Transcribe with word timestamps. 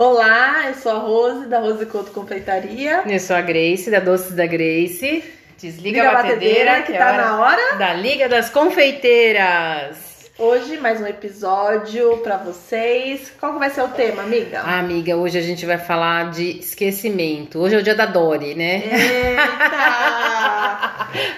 Olá, 0.00 0.68
eu 0.68 0.74
sou 0.76 0.92
a 0.92 0.98
Rose, 0.98 1.44
da 1.44 1.58
Rose 1.58 1.84
Couto 1.84 2.10
Confeitaria. 2.10 3.02
Eu 3.06 3.20
sou 3.20 3.36
a 3.36 3.42
Grace, 3.42 3.90
da 3.90 4.00
Doces 4.00 4.34
da 4.34 4.46
Grace. 4.46 5.22
Desliga 5.58 6.04
Liga 6.04 6.10
a 6.10 6.22
batedeira, 6.22 6.80
que 6.84 6.94
é 6.94 6.96
tá 6.98 7.12
hora 7.12 7.16
na 7.22 7.38
hora. 7.38 7.76
Da 7.76 7.92
Liga 7.92 8.26
das 8.26 8.48
Confeiteiras. 8.48 10.09
Hoje, 10.42 10.78
mais 10.78 10.98
um 11.02 11.06
episódio 11.06 12.16
pra 12.22 12.38
vocês. 12.38 13.30
Qual 13.38 13.58
vai 13.58 13.68
ser 13.68 13.82
o 13.82 13.88
tema, 13.88 14.22
amiga? 14.22 14.62
Ah, 14.64 14.78
amiga, 14.78 15.14
hoje 15.14 15.36
a 15.36 15.42
gente 15.42 15.66
vai 15.66 15.76
falar 15.76 16.30
de 16.30 16.60
esquecimento. 16.60 17.58
Hoje 17.58 17.74
é 17.74 17.78
o 17.78 17.82
dia 17.82 17.94
da 17.94 18.06
Dori, 18.06 18.54
né? 18.54 18.76
Eita! 18.86 19.50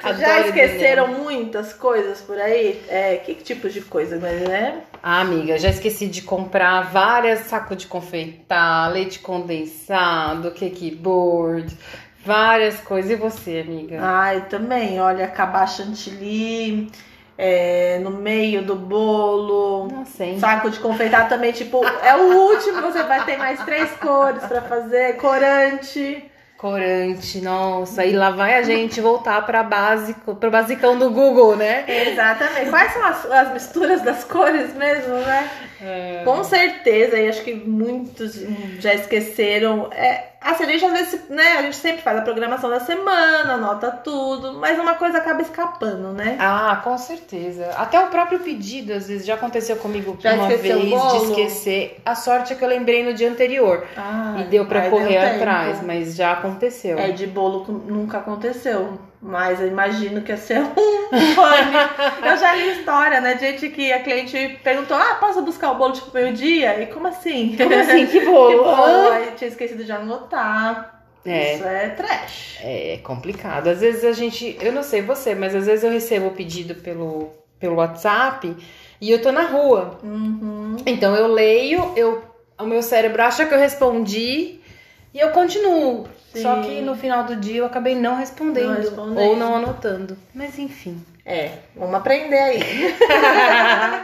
Já 0.20 0.46
esqueceram 0.46 1.09
muitas 1.09 1.73
coisas 1.73 2.20
por 2.20 2.38
aí? 2.38 2.80
É, 2.88 3.16
que 3.16 3.34
tipos 3.34 3.74
de 3.74 3.80
coisa, 3.80 4.18
né? 4.18 4.82
Ah, 5.02 5.23
amiga, 5.23 5.59
já 5.59 5.70
esqueci 5.70 6.06
de 6.06 6.23
comprar 6.23 6.82
várias 6.92 7.41
sacos 7.41 7.78
de 7.78 7.88
confeitar, 7.88 8.92
leite 8.92 9.19
condensado, 9.19 10.52
cake 10.52 10.95
board, 10.95 11.77
várias 12.24 12.77
coisas. 12.77 13.10
E 13.10 13.16
você, 13.16 13.64
amiga? 13.66 13.98
Ai, 14.00 14.46
também, 14.48 15.00
olha, 15.00 15.24
acabar 15.24 15.66
chantilly 15.66 16.88
é, 17.36 17.98
no 18.02 18.10
meio 18.10 18.62
do 18.62 18.74
bolo. 18.74 19.88
Nossa? 19.88 20.38
Saco 20.38 20.70
de 20.70 20.78
confeitar 20.78 21.28
também, 21.28 21.52
tipo, 21.52 21.84
é 21.84 22.14
o 22.16 22.50
último, 22.50 22.80
você 22.82 23.02
vai 23.02 23.24
ter 23.24 23.36
mais 23.36 23.62
três 23.64 23.90
cores 23.92 24.42
pra 24.45 24.62
fazer, 24.62 25.16
corante. 25.16 26.30
Corante, 26.62 27.40
nossa, 27.40 28.04
e 28.04 28.12
lá 28.12 28.30
vai 28.30 28.54
a 28.56 28.62
gente 28.62 29.00
voltar 29.00 29.45
para 29.45 29.64
básico, 29.64 30.37
pro 30.37 30.48
basicão 30.48 30.96
do 30.96 31.10
Google, 31.10 31.56
né? 31.56 31.84
Exatamente. 31.88 32.70
Quais 32.70 32.92
são 32.92 33.04
as, 33.04 33.30
as 33.32 33.52
misturas 33.52 34.01
das 34.02 34.23
cores 34.23 34.73
mesmo, 34.74 35.14
né? 35.14 35.51
É. 35.82 36.22
Com 36.24 36.45
certeza, 36.45 37.18
e 37.18 37.28
acho 37.28 37.42
que 37.42 37.54
muitos 37.54 38.40
já 38.78 38.95
esqueceram. 38.95 39.88
É, 39.92 40.28
assim, 40.40 40.62
a 40.62 40.66
gente 40.66 40.84
às 40.84 40.92
vezes, 40.92 41.28
né? 41.28 41.57
A 41.59 41.62
gente 41.62 41.76
sempre 41.76 42.02
faz 42.02 42.18
a 42.18 42.23
programação 42.23 42.70
da 42.70 42.79
semana, 42.79 43.54
anota 43.54 43.90
tudo, 43.90 44.54
mas 44.54 44.79
uma 44.79 44.95
coisa 44.95 45.18
acaba 45.18 45.42
escapando, 45.42 46.12
né? 46.12 46.37
Ah, 46.38 46.80
com 46.84 46.96
certeza. 46.96 47.70
Até 47.76 47.98
o 47.98 48.07
próprio 48.07 48.38
pedido, 48.38 48.92
às 48.92 49.09
vezes, 49.09 49.26
já 49.26 49.34
aconteceu 49.34 49.76
comigo 49.76 50.16
Já 50.20 50.34
uma 50.34 50.48
vez 50.48 50.62
de 50.62 51.16
esquecer. 51.30 52.01
A 52.04 52.14
sorte 52.14 52.52
é 52.52 52.57
que 52.57 52.62
eu 52.64 52.68
lembrei 52.68 53.04
no 53.04 53.12
dia 53.12 53.29
anterior. 53.29 53.85
Ah, 53.96 54.37
e 54.38 54.45
deu 54.45 54.64
pra 54.66 54.82
aí 54.82 54.90
correr 54.90 55.18
atrás, 55.18 55.82
mas 55.82 56.14
já 56.14 56.32
aconteceu. 56.32 56.96
É, 56.98 57.10
de 57.10 57.26
bolo 57.26 57.66
nunca 57.87 58.18
aconteceu. 58.18 58.98
Mas 59.24 59.60
eu 59.60 59.68
imagino 59.68 60.20
que 60.23 60.32
ia 60.32 60.37
ser 60.37 60.59
um 60.66 61.34
fone. 61.34 62.28
Eu 62.28 62.37
já 62.37 62.54
li 62.56 62.73
história, 62.73 63.20
né? 63.20 63.34
De 63.34 63.40
gente 63.40 63.68
que 63.68 63.92
a 63.92 64.03
cliente 64.03 64.59
perguntou: 64.64 64.97
Ah, 64.97 65.16
posso 65.20 65.42
buscar 65.42 65.70
o 65.70 65.76
bolo 65.76 65.92
tipo 65.92 66.10
meio-dia? 66.12 66.82
E 66.82 66.87
como 66.87 67.06
assim? 67.06 67.54
Como 67.56 67.72
assim? 67.72 68.06
Que 68.06 68.19
Que 68.19 68.26
bolo? 68.26 68.64
bolo? 68.64 68.75
Hã? 68.75 69.12
Aí 69.12 69.31
tinha 69.37 69.48
esquecido 69.48 69.84
de 69.84 69.92
anotar. 69.92 71.04
É. 71.25 71.54
Isso 71.54 71.64
é 71.64 71.88
trash. 71.91 72.59
É 72.64 72.98
complicado. 73.04 73.69
Às 73.69 73.81
vezes 73.81 74.04
a 74.04 74.10
gente, 74.12 74.59
eu 74.60 74.72
não 74.72 74.82
sei 74.82 75.03
você, 75.03 75.36
mas 75.36 75.54
às 75.54 75.66
vezes 75.66 75.84
eu 75.84 75.91
recebo 75.92 76.26
o 76.26 76.31
pedido 76.32 76.75
pelo, 76.75 77.31
pelo 77.60 77.76
WhatsApp 77.76 78.56
e 79.00 79.09
eu 79.09 79.22
tô 79.22 79.31
na 79.31 79.42
rua. 79.42 80.00
Uhum. 80.03 80.76
Então 80.84 81.14
eu 81.14 81.28
leio, 81.28 81.92
eu, 81.94 82.25
o 82.59 82.64
meu 82.64 82.82
cérebro 82.82 83.22
acha 83.22 83.47
que 83.47 83.54
eu 83.54 83.59
respondi 83.59 84.59
e 85.14 85.20
eu 85.20 85.31
continuo. 85.31 86.09
Sim. 86.33 86.43
Só 86.43 86.62
que 86.62 86.81
no 86.81 86.97
final 86.97 87.25
do 87.25 87.37
dia 87.37 87.59
eu 87.59 87.66
acabei 87.66 87.94
não 87.94 88.16
respondendo, 88.16 88.69
Não 88.69 88.77
respondendo. 88.77 89.19
ou 89.19 89.37
não 89.37 89.55
anotando. 89.56 90.16
Mas 90.34 90.59
enfim, 90.59 91.05
É, 91.25 91.53
vamos 91.77 91.94
aprender 91.94 92.37
aí. 92.38 92.61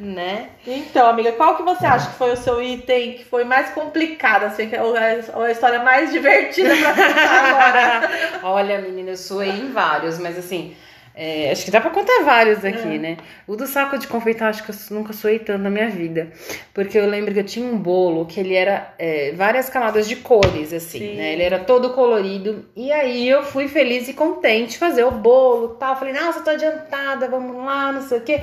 né? 0.00 0.48
Então, 0.66 1.08
amiga, 1.08 1.32
qual 1.32 1.56
que 1.56 1.62
você 1.62 1.86
acha 1.86 2.10
que 2.10 2.16
foi 2.16 2.32
o 2.32 2.36
seu 2.36 2.62
item 2.62 3.14
que 3.14 3.24
foi 3.24 3.44
mais 3.44 3.70
complicado, 3.70 4.44
assim, 4.44 4.70
ou 4.78 4.94
a, 4.96 5.38
ou 5.38 5.42
a 5.44 5.50
história 5.50 5.82
mais 5.82 6.10
divertida 6.12 6.70
pra 6.76 6.94
contar 6.94 7.44
agora? 7.44 8.10
Olha, 8.44 8.78
menina, 8.80 9.10
eu 9.10 9.16
suei 9.16 9.50
em 9.50 9.70
vários, 9.72 10.18
mas 10.18 10.38
assim, 10.38 10.76
é, 11.20 11.50
acho 11.50 11.64
que 11.64 11.70
dá 11.72 11.80
pra 11.80 11.90
contar 11.90 12.22
vários 12.24 12.64
aqui, 12.64 12.94
É. 12.94 12.98
né? 12.98 13.16
O 13.44 13.56
do 13.56 13.66
saco 13.66 13.98
de 13.98 14.06
confeitar, 14.06 14.50
acho 14.50 14.62
que 14.62 14.70
eu 14.70 14.76
nunca 14.96 15.12
suei 15.12 15.40
tanto 15.40 15.60
na 15.62 15.68
minha 15.68 15.90
vida. 15.90 16.28
Porque 16.72 16.96
eu 16.96 17.08
lembro 17.08 17.34
que 17.34 17.40
eu 17.40 17.44
tinha 17.44 17.66
um 17.66 17.76
bolo 17.76 18.24
que 18.24 18.38
ele 18.38 18.54
era 18.54 18.94
é, 18.98 19.32
várias 19.32 19.68
camadas 19.68 20.08
de 20.08 20.14
cores, 20.14 20.72
assim, 20.72 21.00
Sim. 21.00 21.14
né? 21.16 21.32
Ele 21.32 21.42
era 21.42 21.58
todo 21.58 21.90
colorido. 21.90 22.64
E 22.76 22.92
aí 22.92 23.28
eu 23.28 23.42
fui 23.42 23.66
feliz 23.66 24.06
e 24.08 24.14
contente 24.14 24.78
fazer 24.78 25.02
o 25.02 25.10
bolo 25.10 25.74
e 25.74 25.80
tal. 25.80 25.98
Falei, 25.98 26.14
nossa, 26.14 26.40
tô 26.40 26.50
adiantada, 26.50 27.26
vamos 27.26 27.56
lá, 27.64 27.90
não 27.90 28.02
sei 28.02 28.18
o 28.18 28.20
quê. 28.20 28.42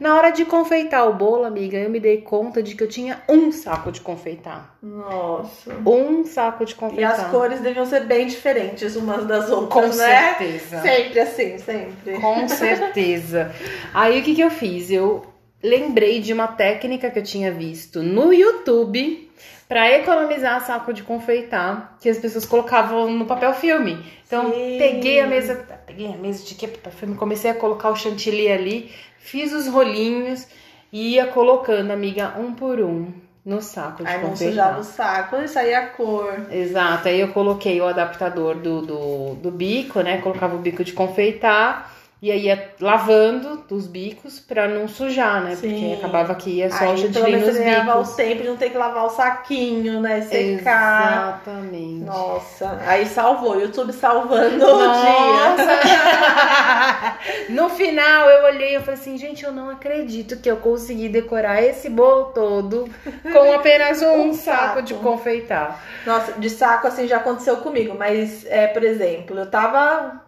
Na 0.00 0.16
hora 0.16 0.30
de 0.30 0.44
confeitar 0.44 1.08
o 1.08 1.14
bolo, 1.14 1.44
amiga, 1.44 1.78
eu 1.78 1.88
me 1.88 2.00
dei 2.00 2.18
conta 2.20 2.62
de 2.62 2.74
que 2.74 2.82
eu 2.82 2.88
tinha 2.88 3.22
um 3.28 3.52
saco 3.52 3.92
de 3.92 4.00
confeitar. 4.00 4.76
Nossa. 4.82 5.72
Um 5.86 6.24
saco 6.24 6.64
de 6.64 6.72
E 6.72 6.76
confeitar. 6.76 7.12
as 7.12 7.26
cores 7.30 7.60
deviam 7.60 7.86
ser 7.86 8.00
bem 8.04 8.26
diferentes 8.26 8.96
umas 8.96 9.24
das 9.26 9.48
outras, 9.50 9.92
Com 9.92 9.96
né? 9.96 10.34
certeza. 10.34 10.80
Sempre 10.82 11.20
assim, 11.20 11.58
sempre. 11.58 12.20
Com 12.20 12.48
certeza. 12.48 13.52
Aí 13.92 14.20
o 14.20 14.22
que, 14.24 14.34
que 14.34 14.40
eu 14.42 14.50
fiz? 14.50 14.90
Eu 14.90 15.24
lembrei 15.62 16.20
de 16.20 16.32
uma 16.32 16.48
técnica 16.48 17.10
que 17.10 17.18
eu 17.18 17.22
tinha 17.22 17.52
visto 17.52 18.02
no 18.02 18.32
YouTube 18.32 19.23
para 19.68 19.90
economizar 19.92 20.64
saco 20.64 20.92
de 20.92 21.02
confeitar, 21.02 21.96
que 22.00 22.08
as 22.08 22.18
pessoas 22.18 22.44
colocavam 22.44 23.10
no 23.10 23.26
papel 23.26 23.52
filme. 23.54 24.04
Então, 24.26 24.52
Sim. 24.52 24.76
peguei 24.78 25.20
a 25.20 25.26
mesa, 25.26 25.54
peguei 25.86 26.12
a 26.12 26.16
mesa 26.16 26.44
de 26.44 26.54
que 26.54 26.68
papel 26.68 26.92
filme, 26.92 27.14
comecei 27.16 27.50
a 27.50 27.54
colocar 27.54 27.90
o 27.90 27.96
chantilly 27.96 28.50
ali, 28.50 28.92
fiz 29.18 29.52
os 29.52 29.66
rolinhos 29.66 30.46
e 30.92 31.14
ia 31.14 31.26
colocando, 31.26 31.90
amiga, 31.90 32.34
um 32.38 32.52
por 32.54 32.80
um 32.80 33.12
no 33.44 33.60
saco 33.60 34.04
de 34.04 34.08
Aí 34.08 34.20
não 34.22 34.30
confeitar. 34.30 34.52
sujava 34.52 34.80
o 34.80 34.84
saco 34.84 35.36
e 35.36 35.48
saía 35.48 35.80
a 35.80 35.86
cor. 35.88 36.46
Exato, 36.50 37.08
aí 37.08 37.20
eu 37.20 37.28
coloquei 37.28 37.80
o 37.80 37.86
adaptador 37.86 38.54
do, 38.56 38.80
do, 38.80 39.34
do 39.34 39.50
bico, 39.50 40.00
né? 40.00 40.18
Colocava 40.22 40.56
o 40.56 40.60
bico 40.60 40.82
de 40.82 40.92
confeitar 40.92 41.92
e 42.24 42.30
aí 42.30 42.46
ia 42.46 42.72
lavando 42.80 43.64
dos 43.68 43.86
bicos 43.86 44.40
pra 44.40 44.66
não 44.66 44.88
sujar, 44.88 45.42
né? 45.44 45.56
Sim. 45.56 45.68
Porque 45.68 45.94
acabava 45.98 46.34
que 46.34 46.48
ia 46.52 46.70
só 46.70 46.84
Aí 46.84 47.02
menos 47.10 47.46
nos 47.46 47.56
você 47.56 47.64
ganhava 47.64 47.96
o 47.96 48.02
bicos. 48.02 48.16
tempo 48.16 48.42
de 48.42 48.48
não 48.48 48.56
ter 48.56 48.70
que 48.70 48.78
lavar 48.78 49.04
o 49.04 49.10
saquinho, 49.10 50.00
né? 50.00 50.22
Secar. 50.22 51.42
Exatamente. 51.44 52.04
Nossa, 52.04 52.78
aí 52.86 53.04
salvou, 53.04 53.60
YouTube 53.60 53.92
salvando 53.92 54.64
o 54.64 54.78
dia. 54.78 55.56
Nossa! 55.56 57.18
no 57.52 57.68
final 57.68 58.30
eu 58.30 58.44
olhei 58.46 58.76
e 58.76 58.80
falei 58.80 58.94
assim, 58.94 59.18
gente, 59.18 59.44
eu 59.44 59.52
não 59.52 59.68
acredito 59.68 60.38
que 60.38 60.50
eu 60.50 60.56
consegui 60.56 61.10
decorar 61.10 61.62
esse 61.62 61.90
bolo 61.90 62.26
todo 62.26 62.88
com 63.22 63.52
apenas 63.52 64.00
um, 64.02 64.28
Um 64.30 64.32
saco 64.32 64.66
saco. 64.66 64.82
de 64.82 64.94
confeitar. 64.94 65.78
Nossa, 66.06 66.32
de 66.32 66.48
saco 66.48 66.86
assim 66.86 67.06
já 67.06 67.18
aconteceu 67.18 67.58
comigo, 67.58 67.94
mas 67.98 68.46
é, 68.46 68.66
por 68.66 68.82
exemplo, 68.82 69.38
eu 69.38 69.50
tava, 69.50 70.22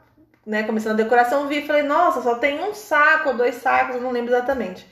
né, 0.47 0.63
começando 0.63 0.93
a 0.93 1.03
decoração, 1.03 1.49
vi 1.49 1.59
e 1.59 1.67
falei, 1.67 1.83
nossa, 1.83 2.23
só 2.23 2.37
tem 2.37 2.63
um 2.63 2.73
saco 2.73 3.31
ou 3.31 3.37
dois 3.37 3.57
sacos, 3.57 3.97
eu 3.97 4.01
não 4.01 4.13
lembro 4.13 4.33
exatamente. 4.33 4.87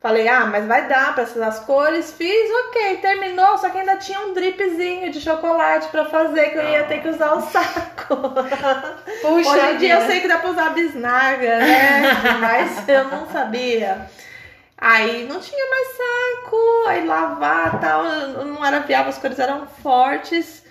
Falei, 0.00 0.26
ah, 0.28 0.46
mas 0.46 0.66
vai 0.66 0.88
dar 0.88 1.14
pra 1.14 1.24
essas 1.24 1.58
cores. 1.60 2.10
Fiz, 2.12 2.50
ok, 2.66 2.96
terminou, 2.96 3.58
só 3.58 3.68
que 3.68 3.78
ainda 3.78 3.96
tinha 3.96 4.18
um 4.20 4.32
dripzinho 4.32 5.10
de 5.10 5.20
chocolate 5.20 5.88
pra 5.88 6.06
fazer, 6.06 6.50
que 6.50 6.56
eu 6.56 6.68
ia 6.70 6.84
ter 6.84 7.02
que 7.02 7.08
usar 7.08 7.34
o 7.34 7.42
saco. 7.42 8.16
Puxa 9.20 9.50
Hoje 9.50 9.74
em 9.74 9.76
dia 9.76 10.00
eu 10.00 10.06
sei 10.06 10.20
que 10.20 10.28
dá 10.28 10.38
pra 10.38 10.50
usar 10.50 10.70
bisnaga, 10.70 11.58
né? 11.58 12.02
Mas 12.40 12.88
eu 12.88 13.04
não 13.04 13.28
sabia. 13.28 14.10
Aí 14.78 15.28
não 15.28 15.38
tinha 15.38 15.68
mais 15.68 15.88
saco, 15.88 16.56
aí 16.88 17.06
lavar 17.06 17.74
e 17.74 17.78
tal, 17.78 18.02
não 18.46 18.64
era 18.64 18.80
viável, 18.80 19.10
as 19.10 19.18
cores 19.18 19.38
eram 19.38 19.66
fortes. 19.82 20.64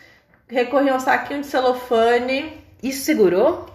Recorri 0.48 0.90
a 0.90 0.96
um 0.96 1.00
saquinho 1.00 1.42
de 1.42 1.46
celofane. 1.46 2.66
Isso 2.82 3.06
segurou? 3.06 3.70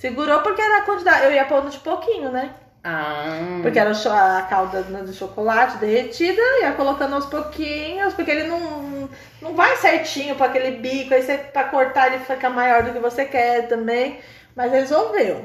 Segurou 0.00 0.40
porque 0.40 0.62
era 0.62 0.78
a 0.78 0.82
quantidade. 0.82 1.26
Eu 1.26 1.30
ia 1.30 1.44
pondo 1.44 1.68
de 1.68 1.78
pouquinho, 1.78 2.32
né? 2.32 2.54
Ah. 2.82 3.60
Porque 3.60 3.78
era 3.78 3.90
a 3.90 4.42
calda 4.48 4.80
né, 4.84 5.02
do 5.02 5.12
chocolate 5.12 5.76
derretida, 5.76 6.40
ia 6.62 6.72
colocando 6.72 7.16
aos 7.16 7.26
pouquinhos, 7.26 8.14
porque 8.14 8.30
ele 8.30 8.44
não, 8.44 9.10
não 9.42 9.54
vai 9.54 9.76
certinho 9.76 10.36
para 10.36 10.46
aquele 10.46 10.78
bico, 10.78 11.12
aí 11.12 11.22
você 11.22 11.36
pra 11.36 11.64
cortar 11.64 12.06
ele 12.06 12.24
fica 12.24 12.48
maior 12.48 12.82
do 12.82 12.94
que 12.94 12.98
você 12.98 13.26
quer 13.26 13.68
também. 13.68 14.20
Mas 14.56 14.72
resolveu. 14.72 15.44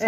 É. 0.00 0.04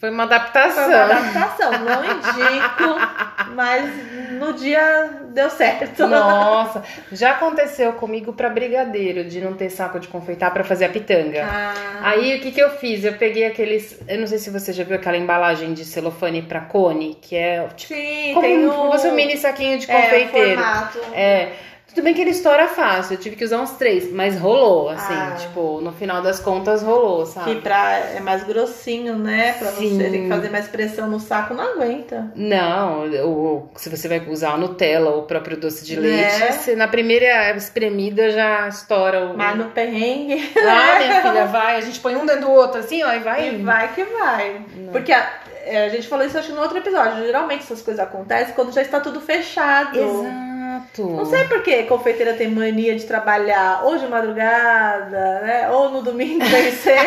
Foi 0.00 0.10
uma 0.10 0.22
adaptação. 0.22 0.84
Foi 0.84 0.94
uma 0.94 1.04
adaptação, 1.04 1.72
não 1.72 2.04
indico, 2.04 3.52
mas 3.54 3.90
no 4.38 4.52
dia 4.52 5.10
deu 5.30 5.50
certo. 5.50 6.06
Nossa, 6.06 6.84
já 7.10 7.32
aconteceu 7.32 7.92
comigo 7.94 8.32
pra 8.32 8.48
brigadeiro 8.48 9.24
de 9.24 9.40
não 9.40 9.54
ter 9.54 9.70
saco 9.70 9.98
de 9.98 10.06
confeitar 10.06 10.52
pra 10.52 10.62
fazer 10.62 10.84
a 10.84 10.88
pitanga. 10.88 11.44
Ah, 11.44 11.74
Aí 12.10 12.36
o 12.36 12.40
que 12.40 12.52
que 12.52 12.60
eu 12.60 12.70
fiz? 12.70 13.04
Eu 13.04 13.14
peguei 13.14 13.44
aqueles, 13.44 13.98
eu 14.06 14.18
não 14.20 14.26
sei 14.28 14.38
se 14.38 14.50
você 14.50 14.72
já 14.72 14.84
viu 14.84 14.94
aquela 14.94 15.16
embalagem 15.16 15.74
de 15.74 15.84
celofane 15.84 16.42
pra 16.42 16.60
cone, 16.60 17.18
que 17.20 17.34
é 17.34 17.66
tipo 17.76 17.92
sim, 17.94 18.30
como 18.34 18.46
tem 18.46 18.68
um, 18.68 18.68
o... 18.88 18.92
fosse 18.92 19.08
um 19.08 19.14
mini 19.14 19.36
saquinho 19.36 19.78
de 19.78 19.90
é, 19.90 19.96
o 19.98 20.00
confeiteiro. 20.02 20.62
formato. 20.62 20.98
É, 21.12 21.48
Tudo 21.98 22.04
bem 22.04 22.14
que 22.14 22.20
ele 22.20 22.30
estoura 22.30 22.68
fácil, 22.68 23.14
eu 23.14 23.18
tive 23.18 23.34
que 23.34 23.42
usar 23.44 23.58
uns 23.60 23.72
três, 23.72 24.12
mas 24.12 24.38
rolou, 24.38 24.88
assim, 24.88 25.12
Ah. 25.14 25.34
tipo, 25.36 25.80
no 25.80 25.90
final 25.90 26.22
das 26.22 26.38
contas 26.38 26.80
rolou, 26.80 27.26
sabe? 27.26 27.56
Que 27.56 27.60
pra, 27.60 27.98
é 27.98 28.20
mais 28.20 28.44
grossinho, 28.44 29.16
né? 29.16 29.54
Pra 29.58 29.72
Sim. 29.72 29.98
você 29.98 30.08
ter 30.10 30.18
que 30.22 30.28
fazer 30.28 30.48
mais 30.48 30.68
pressão 30.68 31.08
no 31.08 31.18
saco, 31.18 31.54
não 31.54 31.72
aguenta. 31.72 32.30
Não, 32.36 33.04
o, 33.26 33.68
se 33.74 33.88
você 33.88 34.06
vai 34.06 34.20
usar 34.28 34.50
a 34.52 34.56
Nutella 34.56 35.10
ou 35.10 35.22
o 35.22 35.22
próprio 35.24 35.56
doce 35.56 35.84
de 35.84 35.98
Né? 35.98 36.08
leite, 36.08 36.52
você, 36.52 36.76
na 36.76 36.86
primeira 36.86 37.50
espremida 37.56 38.30
já 38.30 38.68
estoura 38.68 39.24
o. 39.24 39.36
Mas 39.36 39.56
no 39.58 39.64
perrengue, 39.70 40.52
Ah, 40.56 40.98
minha 41.00 41.20
filha, 41.22 41.46
vai, 41.46 41.78
a 41.78 41.80
gente 41.80 41.98
põe 41.98 42.14
um 42.14 42.24
dentro 42.24 42.42
do 42.42 42.50
outro 42.52 42.78
assim, 42.78 43.02
ó, 43.02 43.12
e 43.12 43.18
vai. 43.18 43.54
e 43.54 43.62
vai 43.62 43.92
que 43.92 44.04
vai. 44.04 44.62
Não. 44.76 44.92
Porque 44.92 45.12
a, 45.12 45.28
é, 45.64 45.86
a 45.86 45.88
gente 45.88 46.06
falou 46.06 46.24
isso 46.24 46.38
acho 46.38 46.52
no 46.54 46.60
outro 46.60 46.78
episódio. 46.78 47.24
Geralmente 47.26 47.64
essas 47.64 47.82
coisas 47.82 48.00
acontecem 48.00 48.54
quando 48.54 48.72
já 48.72 48.82
está 48.82 49.00
tudo 49.00 49.20
fechado. 49.20 49.98
Exato. 49.98 50.57
Não 50.98 51.24
sei 51.24 51.44
por 51.44 51.62
que 51.62 51.84
confeiteira 51.84 52.34
tem 52.34 52.48
mania 52.50 52.96
de 52.96 53.04
trabalhar 53.04 53.84
ou 53.84 53.96
de 53.98 54.06
madrugada, 54.06 55.40
né? 55.40 55.70
Ou 55.70 55.90
no 55.90 56.02
domingo 56.02 56.40
bem 56.48 56.70
cedo. 56.72 56.98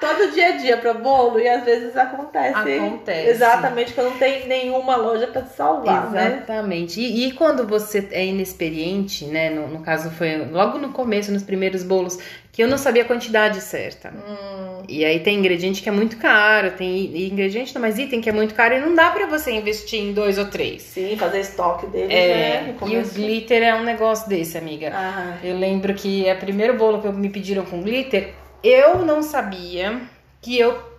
Todo 0.00 0.32
dia 0.32 0.48
a 0.48 0.56
dia 0.56 0.76
pra 0.76 0.94
bolo 0.94 1.38
e 1.38 1.48
às 1.48 1.64
vezes 1.64 1.96
acontece. 1.96 2.58
Acontece. 2.58 3.28
Exatamente, 3.30 3.92
que 3.92 4.02
não 4.02 4.12
tem 4.12 4.46
nenhuma 4.46 4.96
loja 4.96 5.26
pra 5.26 5.42
te 5.42 5.52
salvar, 5.54 6.10
né? 6.10 6.42
Exatamente. 6.44 7.00
E, 7.00 7.28
e 7.28 7.32
quando 7.32 7.66
você 7.66 8.08
é 8.12 8.26
inexperiente, 8.26 9.24
né? 9.26 9.50
No, 9.50 9.68
no 9.68 9.80
caso, 9.80 10.10
foi 10.10 10.36
logo 10.50 10.78
no 10.78 10.90
começo, 10.90 11.32
nos 11.32 11.42
primeiros 11.42 11.82
bolos, 11.82 12.18
que 12.52 12.62
eu 12.62 12.68
não 12.68 12.76
sabia 12.78 13.02
a 13.02 13.04
quantidade 13.06 13.60
certa. 13.60 14.10
Hum, 14.10 14.82
E 14.88 15.04
aí 15.04 15.20
tem 15.20 15.38
ingrediente 15.38 15.82
que 15.82 15.88
é 15.88 15.92
muito 15.92 16.16
caro, 16.16 16.72
tem 16.72 17.04
ingrediente, 17.28 17.72
não, 17.74 17.80
mas 17.80 17.98
item 17.98 18.20
que 18.20 18.28
é 18.28 18.32
muito 18.32 18.54
caro 18.54 18.74
e 18.74 18.80
não 18.80 18.94
dá 18.94 19.10
pra 19.10 19.26
você 19.26 19.52
investir 19.52 20.00
em 20.00 20.12
dois 20.12 20.36
ou 20.36 20.46
três. 20.46 20.82
sim, 20.82 21.16
fazer 21.16 21.40
estoque 21.40 21.86
deles, 21.86 22.08
né? 22.08 22.14
É, 22.16 22.74
No 22.80 22.88
e 22.88 22.98
o 22.98 23.04
glitter 23.06 23.62
é 23.62 23.74
um 23.74 23.84
negócio 23.84 24.28
desse, 24.28 24.58
amiga. 24.58 24.90
Ah, 24.94 25.36
Eu 25.44 25.56
lembro 25.58 25.94
que 25.94 26.26
é 26.26 26.34
o 26.34 26.38
primeiro 26.38 26.74
bolo 26.76 27.00
que 27.00 27.08
me 27.08 27.28
pediram 27.30 27.64
com 27.64 27.82
glitter, 27.82 28.32
eu 28.64 28.98
não 29.04 29.22
sabia 29.22 30.00
que 30.42 30.58
eu 30.58 30.90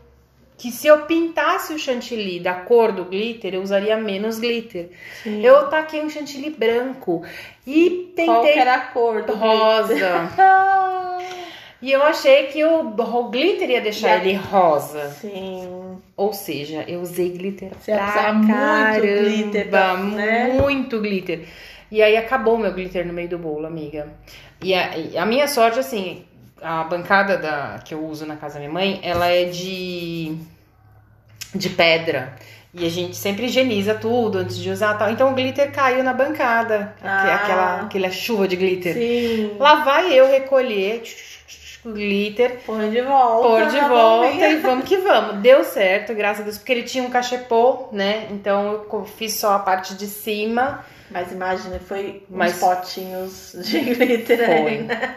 que 0.57 0.71
se 0.71 0.85
eu 0.85 1.07
pintasse 1.07 1.73
o 1.73 1.79
chantilly 1.79 2.39
da 2.39 2.53
cor 2.53 2.91
do 2.91 3.03
glitter, 3.05 3.55
eu 3.55 3.63
usaria 3.63 3.97
menos 3.97 4.37
glitter. 4.37 4.91
sim. 5.23 5.43
Eu 5.43 5.67
taquei 5.69 6.01
um 6.03 6.09
chantilly 6.09 6.51
branco 6.51 7.23
e 7.65 8.11
Qual 8.15 8.41
tentei 8.43 8.59
era 8.59 8.75
a 8.75 8.81
cor 8.81 9.23
do 9.23 9.33
rosa. 9.33 10.29
E 11.81 11.91
eu 11.91 12.03
achei 12.03 12.47
que 12.47 12.63
o, 12.63 12.91
glitter 13.29 13.69
ia 13.69 13.81
deixar 13.81 14.23
ele 14.23 14.35
rosa. 14.35 15.09
Sim. 15.09 15.97
Ou 16.15 16.31
seja, 16.31 16.85
eu 16.87 17.01
usei 17.01 17.29
glitter 17.29 17.71
Você 17.79 17.93
pra 17.93 18.03
precisar 18.03 18.33
muito 18.33 18.53
caramba, 18.53 18.99
glitter 19.01 19.71
né? 20.15 20.57
muito 20.61 20.99
glitter. 20.99 21.47
E 21.89 22.01
aí 22.01 22.15
acabou 22.15 22.57
meu 22.57 22.71
glitter 22.71 23.05
no 23.05 23.13
meio 23.13 23.29
do 23.29 23.39
bolo, 23.39 23.65
amiga. 23.65 24.07
E 24.61 24.75
a, 24.75 24.91
a 25.17 25.25
minha 25.25 25.47
sorte, 25.47 25.79
assim, 25.79 26.23
a 26.61 26.83
bancada 26.83 27.37
da, 27.37 27.79
que 27.83 27.93
eu 27.95 28.05
uso 28.05 28.25
na 28.27 28.35
casa 28.35 28.55
da 28.55 28.59
minha 28.59 28.71
mãe, 28.71 28.99
ela 29.01 29.27
é 29.27 29.45
de, 29.45 30.37
de 31.55 31.69
pedra. 31.69 32.35
E 32.73 32.85
a 32.85 32.89
gente 32.89 33.17
sempre 33.17 33.47
higieniza 33.47 33.95
tudo 33.95 34.37
antes 34.37 34.55
de 34.55 34.69
usar 34.69 34.93
tal. 34.93 35.09
Então 35.09 35.31
o 35.31 35.35
glitter 35.35 35.71
caiu 35.71 36.03
na 36.03 36.13
bancada. 36.13 36.95
Ah. 37.03 37.35
Aquela, 37.35 37.81
aquela 37.81 38.11
chuva 38.11 38.47
de 38.47 38.55
glitter. 38.55 38.93
Sim. 38.93 39.57
Lá 39.59 39.83
vai 39.83 40.13
eu 40.13 40.27
recolher 40.29 41.01
glitter 41.85 42.59
Põe 42.65 42.89
de 42.89 43.01
volta. 43.01 43.47
pôr 43.47 43.65
de 43.67 43.79
volta 43.79 44.47
e 44.47 44.57
vamos 44.57 44.85
que 44.87 44.97
vamos. 44.97 45.37
Deu 45.41 45.63
certo, 45.63 46.13
graças 46.13 46.41
a 46.41 46.43
Deus, 46.43 46.57
porque 46.57 46.71
ele 46.71 46.83
tinha 46.83 47.03
um 47.03 47.09
cachepô, 47.09 47.87
né? 47.91 48.27
Então 48.31 48.85
eu 48.91 49.05
fiz 49.05 49.33
só 49.35 49.53
a 49.53 49.59
parte 49.59 49.95
de 49.95 50.07
cima. 50.07 50.85
Mas 51.09 51.31
imagina, 51.31 51.79
foi 51.79 52.23
Mas- 52.29 52.53
uns 52.53 52.59
potinhos 52.59 53.55
de 53.65 53.79
glitter 53.81 54.49
aí, 54.49 54.61
Foi. 54.63 54.77
né? 54.83 55.15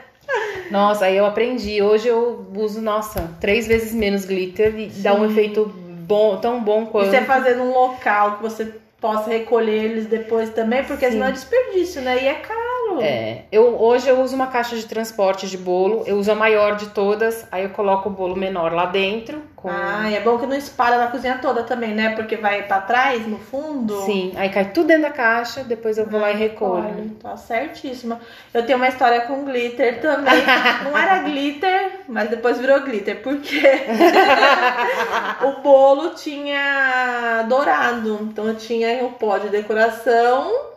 Nossa, 0.70 1.04
aí 1.04 1.16
eu 1.16 1.26
aprendi. 1.26 1.80
Hoje 1.82 2.08
eu 2.08 2.46
uso, 2.56 2.80
nossa, 2.80 3.30
três 3.40 3.66
vezes 3.66 3.92
menos 3.94 4.24
glitter 4.24 4.74
e 4.78 4.86
dá 4.86 5.14
um 5.14 5.26
Sim. 5.26 5.32
efeito 5.32 5.66
bom, 5.66 6.38
tão 6.38 6.60
bom 6.60 6.84
E 6.84 6.86
quanto. 6.86 7.10
você 7.10 7.20
fazer 7.20 7.54
num 7.56 7.70
local 7.72 8.36
que 8.38 8.42
você 8.42 8.72
possa 9.00 9.28
recolher 9.30 9.84
eles 9.84 10.06
depois 10.06 10.50
também, 10.50 10.82
porque 10.82 11.04
Sim. 11.06 11.12
senão 11.12 11.26
é 11.28 11.32
desperdício, 11.32 12.00
né? 12.02 12.22
E 12.24 12.26
é 12.26 12.34
caro. 12.34 12.63
É, 13.00 13.44
eu, 13.50 13.80
hoje 13.80 14.08
eu 14.08 14.20
uso 14.20 14.34
uma 14.34 14.46
caixa 14.46 14.76
de 14.76 14.86
transporte 14.86 15.48
de 15.48 15.56
bolo, 15.56 16.04
eu 16.06 16.16
uso 16.16 16.30
a 16.30 16.34
maior 16.34 16.76
de 16.76 16.88
todas, 16.90 17.46
aí 17.50 17.64
eu 17.64 17.70
coloco 17.70 18.08
o 18.08 18.12
bolo 18.12 18.36
menor 18.36 18.72
lá 18.72 18.86
dentro. 18.86 19.42
Com... 19.56 19.68
Ah, 19.70 20.10
é 20.10 20.20
bom 20.20 20.38
que 20.38 20.46
não 20.46 20.56
espalha 20.56 20.98
na 20.98 21.06
cozinha 21.06 21.38
toda 21.40 21.62
também, 21.62 21.94
né? 21.94 22.14
Porque 22.14 22.36
vai 22.36 22.62
pra 22.64 22.80
trás, 22.80 23.26
no 23.26 23.38
fundo. 23.38 24.02
Sim, 24.02 24.32
aí 24.36 24.50
cai 24.50 24.70
tudo 24.70 24.88
dentro 24.88 25.04
da 25.04 25.10
caixa, 25.10 25.64
depois 25.64 25.96
eu 25.96 26.06
vou 26.06 26.20
lá 26.20 26.30
e 26.32 26.36
recolho. 26.36 26.84
Olha, 26.84 27.10
tá 27.20 27.36
certíssima. 27.36 28.20
Eu 28.52 28.64
tenho 28.66 28.78
uma 28.78 28.88
história 28.88 29.22
com 29.22 29.44
glitter 29.44 30.00
também. 30.00 30.42
Não 30.84 30.96
era 30.96 31.18
glitter, 31.20 32.00
mas 32.08 32.28
depois 32.28 32.58
virou 32.58 32.80
glitter. 32.80 33.22
Por 33.22 33.38
quê? 33.40 33.62
o 35.44 35.62
bolo 35.62 36.10
tinha 36.10 37.44
dourado. 37.48 38.18
Então 38.22 38.46
eu 38.46 38.56
tinha 38.56 39.04
o 39.04 39.12
pó 39.12 39.38
de 39.38 39.48
decoração 39.48 40.73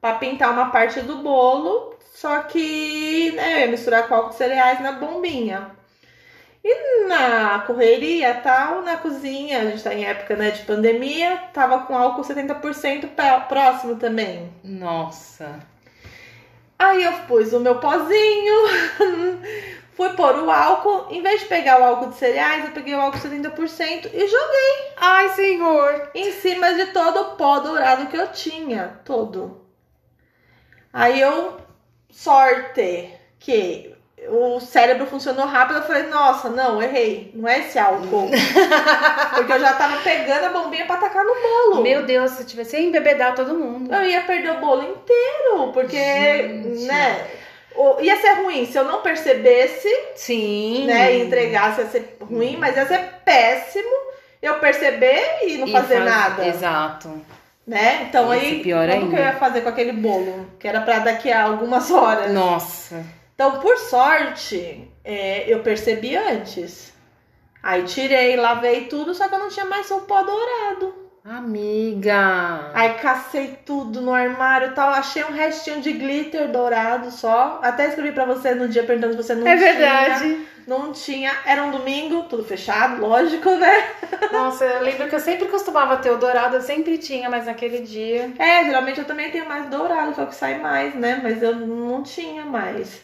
pra 0.00 0.14
pintar 0.14 0.50
uma 0.52 0.70
parte 0.70 1.00
do 1.00 1.16
bolo. 1.16 1.94
Só 2.14 2.40
que 2.42 3.32
né, 3.32 3.54
eu 3.54 3.58
ia 3.60 3.66
misturar 3.68 4.06
com 4.06 4.14
álcool 4.14 4.30
de 4.30 4.36
cereais 4.36 4.80
na 4.80 4.92
bombinha. 4.92 5.70
E 6.62 7.06
na 7.06 7.60
correria 7.66 8.34
tal, 8.42 8.82
na 8.82 8.98
cozinha, 8.98 9.60
a 9.60 9.64
gente 9.64 9.82
tá 9.82 9.94
em 9.94 10.04
época 10.04 10.36
né, 10.36 10.50
de 10.50 10.62
pandemia, 10.64 11.38
tava 11.54 11.80
com 11.86 11.96
álcool 11.96 12.20
70% 12.22 13.08
pró- 13.16 13.40
próximo 13.48 13.96
também. 13.96 14.52
Nossa. 14.62 15.60
Aí 16.78 17.02
eu 17.04 17.12
pus 17.26 17.52
o 17.54 17.60
meu 17.60 17.76
pozinho, 17.78 18.54
fui 19.96 20.10
pôr 20.10 20.34
o 20.36 20.50
álcool. 20.50 21.06
Em 21.10 21.22
vez 21.22 21.40
de 21.40 21.46
pegar 21.46 21.80
o 21.80 21.84
álcool 21.84 22.08
de 22.10 22.16
cereais, 22.16 22.64
eu 22.66 22.70
peguei 22.72 22.94
o 22.94 23.00
álcool 23.00 23.18
70% 23.18 24.10
e 24.12 24.26
joguei 24.28 24.92
Ai, 24.96 25.28
senhor. 25.30 26.10
em 26.14 26.32
cima 26.32 26.74
de 26.74 26.86
todo 26.86 27.20
o 27.20 27.36
pó 27.36 27.60
dourado 27.60 28.06
que 28.06 28.16
eu 28.16 28.28
tinha. 28.32 29.00
Todo. 29.04 29.59
Aí 30.92 31.20
eu, 31.20 31.56
sorte, 32.10 33.10
que 33.38 33.94
o 34.28 34.60
cérebro 34.60 35.06
funcionou 35.06 35.46
rápido. 35.46 35.76
Eu 35.78 35.82
falei, 35.84 36.02
nossa, 36.04 36.48
não, 36.50 36.82
errei. 36.82 37.30
Não 37.34 37.48
é 37.48 37.60
esse 37.60 37.78
álcool. 37.78 38.28
Porque 39.34 39.52
eu 39.52 39.60
já 39.60 39.72
tava 39.74 39.96
pegando 40.02 40.44
a 40.46 40.48
bombinha 40.50 40.84
pra 40.86 40.96
tacar 40.96 41.24
no 41.24 41.34
bolo. 41.34 41.82
Meu 41.82 42.04
Deus, 42.04 42.32
se 42.32 42.42
eu 42.42 42.46
tivesse 42.46 42.76
ia 42.76 42.82
embebedar 42.86 43.34
todo 43.34 43.54
mundo. 43.54 43.92
eu 43.94 44.04
ia 44.04 44.20
perder 44.22 44.50
o 44.52 44.60
bolo 44.60 44.82
inteiro, 44.82 45.72
porque, 45.72 45.96
Gente. 45.96 46.84
né, 46.84 47.26
ia 48.00 48.16
ser 48.20 48.32
ruim 48.42 48.66
se 48.66 48.76
eu 48.76 48.84
não 48.84 49.00
percebesse, 49.00 49.88
Sim. 50.16 50.84
né, 50.86 51.16
e 51.16 51.22
entregasse, 51.22 51.80
ia 51.80 51.86
ser 51.88 52.16
ruim, 52.20 52.56
mas 52.58 52.76
ia 52.76 52.86
ser 52.86 53.00
péssimo 53.24 54.10
eu 54.42 54.58
perceber 54.58 55.38
e 55.46 55.56
não 55.58 55.68
E 55.68 55.72
fazer 55.72 55.96
faz- 55.98 56.10
nada, 56.10 56.46
Exato. 56.46 57.20
Né? 57.66 58.04
Então 58.08 58.30
aí, 58.30 58.62
pior 58.62 58.88
como 58.88 59.02
ainda. 59.02 59.14
que 59.14 59.20
eu 59.20 59.24
ia 59.24 59.36
fazer 59.36 59.60
com 59.62 59.68
aquele 59.68 59.92
bolo? 59.92 60.50
Que 60.58 60.68
era 60.68 60.80
pra 60.80 61.00
daqui 61.00 61.30
a 61.30 61.44
algumas 61.44 61.90
horas. 61.90 62.32
Nossa. 62.32 63.04
Então, 63.34 63.60
por 63.60 63.76
sorte, 63.78 64.90
é, 65.04 65.52
eu 65.52 65.60
percebi 65.62 66.16
antes. 66.16 66.92
Aí 67.62 67.82
tirei, 67.84 68.36
lavei 68.36 68.86
tudo, 68.86 69.14
só 69.14 69.28
que 69.28 69.34
eu 69.34 69.38
não 69.38 69.48
tinha 69.48 69.66
mais 69.66 69.90
o 69.90 70.00
pó 70.00 70.22
dourado. 70.22 71.09
Amiga. 71.24 72.70
Aí 72.72 72.94
cacei 72.94 73.58
tudo 73.66 74.00
no 74.00 74.12
armário 74.12 74.68
e 74.68 74.70
tal. 74.72 74.90
Achei 74.90 75.22
um 75.24 75.32
restinho 75.32 75.80
de 75.80 75.92
glitter 75.92 76.50
dourado 76.50 77.10
só. 77.10 77.60
Até 77.62 77.88
escrevi 77.88 78.12
pra 78.12 78.24
você 78.24 78.54
no 78.54 78.68
dia 78.68 78.84
perguntando 78.84 79.12
se 79.12 79.22
você 79.22 79.34
não 79.34 79.46
é 79.46 79.56
tinha. 79.56 79.72
verdade. 79.72 80.46
Não 80.66 80.92
tinha. 80.92 81.32
Era 81.44 81.64
um 81.64 81.70
domingo, 81.70 82.24
tudo 82.24 82.44
fechado, 82.44 83.00
lógico, 83.00 83.50
né? 83.50 83.72
Nossa, 84.32 84.64
eu 84.64 84.82
lembro 84.82 85.08
que 85.08 85.14
eu 85.14 85.20
sempre 85.20 85.48
costumava 85.48 85.96
ter 85.98 86.10
o 86.10 86.16
dourado, 86.16 86.56
eu 86.56 86.62
sempre 86.62 86.96
tinha, 86.96 87.28
mas 87.28 87.46
naquele 87.46 87.80
dia. 87.80 88.30
É, 88.38 88.64
geralmente 88.64 89.00
eu 89.00 89.04
também 89.06 89.30
tenho 89.30 89.48
mais 89.48 89.66
dourado, 89.68 90.12
que 90.14 90.20
é 90.20 90.24
o 90.24 90.26
que 90.26 90.34
sai 90.34 90.58
mais, 90.58 90.94
né? 90.94 91.20
Mas 91.22 91.42
eu 91.42 91.54
não 91.54 92.02
tinha 92.02 92.44
mais. 92.44 93.02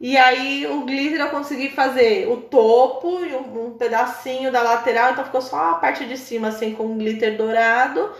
E 0.00 0.16
aí 0.16 0.66
o 0.66 0.80
glitter 0.86 1.20
eu 1.20 1.28
consegui 1.28 1.68
fazer 1.68 2.26
o 2.26 2.38
topo 2.38 3.22
e 3.22 3.34
um, 3.34 3.66
um 3.66 3.70
pedacinho 3.72 4.50
da 4.50 4.62
lateral, 4.62 5.12
então 5.12 5.24
ficou 5.24 5.42
só 5.42 5.72
a 5.72 5.74
parte 5.74 6.06
de 6.06 6.16
cima 6.16 6.48
assim 6.48 6.72
com 6.72 6.96
glitter 6.96 7.36
dourado. 7.36 8.10